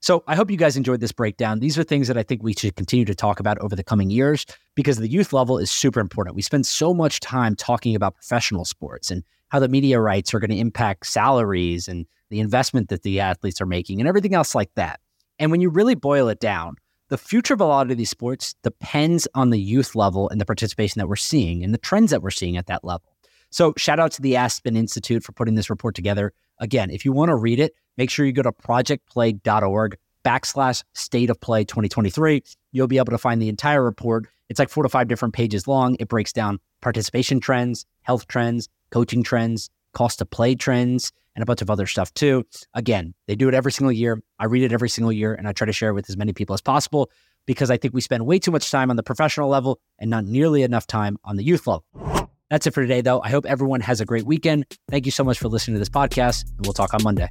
So 0.00 0.24
I 0.26 0.34
hope 0.34 0.50
you 0.50 0.56
guys 0.56 0.78
enjoyed 0.78 1.00
this 1.00 1.12
breakdown. 1.12 1.60
These 1.60 1.78
are 1.78 1.84
things 1.84 2.08
that 2.08 2.16
I 2.16 2.22
think 2.22 2.42
we 2.42 2.54
should 2.54 2.74
continue 2.74 3.04
to 3.04 3.14
talk 3.14 3.38
about 3.38 3.58
over 3.58 3.76
the 3.76 3.84
coming 3.84 4.08
years 4.08 4.46
because 4.74 4.96
the 4.96 5.06
youth 5.06 5.34
level 5.34 5.58
is 5.58 5.70
super 5.70 6.00
important. 6.00 6.36
We 6.36 6.42
spend 6.42 6.64
so 6.64 6.94
much 6.94 7.20
time 7.20 7.54
talking 7.54 7.94
about 7.94 8.14
professional 8.14 8.64
sports 8.64 9.10
and 9.10 9.24
how 9.50 9.58
the 9.58 9.68
media 9.68 10.00
rights 10.00 10.32
are 10.32 10.38
going 10.38 10.52
to 10.52 10.56
impact 10.56 11.04
salaries 11.04 11.86
and 11.86 12.06
the 12.30 12.40
investment 12.40 12.88
that 12.88 13.02
the 13.02 13.20
athletes 13.20 13.60
are 13.60 13.66
making 13.66 14.00
and 14.00 14.08
everything 14.08 14.32
else 14.32 14.54
like 14.54 14.72
that. 14.76 15.00
And 15.38 15.50
when 15.50 15.60
you 15.60 15.68
really 15.68 15.94
boil 15.94 16.30
it 16.30 16.40
down, 16.40 16.76
the 17.10 17.18
future 17.18 17.52
of 17.52 17.60
a 17.60 17.66
lot 17.66 17.90
of 17.90 17.98
these 17.98 18.08
sports 18.08 18.54
depends 18.62 19.28
on 19.34 19.50
the 19.50 19.60
youth 19.60 19.94
level 19.94 20.28
and 20.30 20.40
the 20.40 20.46
participation 20.46 21.00
that 21.00 21.08
we're 21.08 21.16
seeing 21.16 21.62
and 21.62 21.74
the 21.74 21.78
trends 21.78 22.12
that 22.12 22.22
we're 22.22 22.30
seeing 22.30 22.56
at 22.56 22.66
that 22.66 22.84
level. 22.84 23.12
So, 23.50 23.74
shout 23.76 23.98
out 23.98 24.12
to 24.12 24.22
the 24.22 24.36
Aspen 24.36 24.76
Institute 24.76 25.24
for 25.24 25.32
putting 25.32 25.56
this 25.56 25.68
report 25.68 25.96
together. 25.96 26.32
Again, 26.58 26.88
if 26.88 27.04
you 27.04 27.12
want 27.12 27.30
to 27.30 27.36
read 27.36 27.58
it, 27.58 27.74
make 27.96 28.10
sure 28.10 28.24
you 28.24 28.32
go 28.32 28.42
to 28.42 28.52
projectplay.org 28.52 29.98
backslash 30.24 30.84
state 30.94 31.30
of 31.30 31.40
play 31.40 31.64
2023. 31.64 32.44
You'll 32.70 32.86
be 32.86 32.98
able 32.98 33.10
to 33.10 33.18
find 33.18 33.42
the 33.42 33.48
entire 33.48 33.82
report. 33.82 34.28
It's 34.48 34.60
like 34.60 34.68
four 34.68 34.84
to 34.84 34.88
five 34.88 35.08
different 35.08 35.34
pages 35.34 35.66
long. 35.66 35.96
It 35.98 36.08
breaks 36.08 36.32
down 36.32 36.60
participation 36.80 37.40
trends, 37.40 37.86
health 38.02 38.28
trends, 38.28 38.68
coaching 38.90 39.24
trends, 39.24 39.68
cost 39.92 40.18
to 40.18 40.26
play 40.26 40.54
trends, 40.54 41.12
and 41.34 41.42
a 41.42 41.46
bunch 41.46 41.62
of 41.62 41.70
other 41.70 41.86
stuff 41.86 42.12
too. 42.14 42.44
Again, 42.74 43.14
they 43.26 43.34
do 43.34 43.48
it 43.48 43.54
every 43.54 43.72
single 43.72 43.92
year. 43.92 44.22
I 44.38 44.46
read 44.46 44.62
it 44.62 44.72
every 44.72 44.88
single 44.88 45.12
year 45.12 45.34
and 45.34 45.48
I 45.48 45.52
try 45.52 45.66
to 45.66 45.72
share 45.72 45.90
it 45.90 45.94
with 45.94 46.10
as 46.10 46.16
many 46.16 46.32
people 46.32 46.54
as 46.54 46.60
possible 46.60 47.10
because 47.46 47.70
I 47.70 47.76
think 47.76 47.94
we 47.94 48.00
spend 48.00 48.26
way 48.26 48.38
too 48.38 48.50
much 48.50 48.70
time 48.70 48.90
on 48.90 48.96
the 48.96 49.02
professional 49.02 49.48
level 49.48 49.80
and 49.98 50.10
not 50.10 50.24
nearly 50.24 50.62
enough 50.62 50.86
time 50.86 51.16
on 51.24 51.36
the 51.36 51.44
youth 51.44 51.66
level. 51.66 51.84
That's 52.50 52.66
it 52.66 52.74
for 52.74 52.82
today, 52.82 53.00
though. 53.00 53.22
I 53.22 53.30
hope 53.30 53.46
everyone 53.46 53.80
has 53.80 54.00
a 54.00 54.04
great 54.04 54.24
weekend. 54.24 54.66
Thank 54.90 55.06
you 55.06 55.12
so 55.12 55.22
much 55.22 55.38
for 55.38 55.48
listening 55.48 55.76
to 55.76 55.78
this 55.78 55.88
podcast, 55.88 56.44
and 56.56 56.66
we'll 56.66 56.72
talk 56.72 56.92
on 56.92 57.02
Monday. 57.04 57.28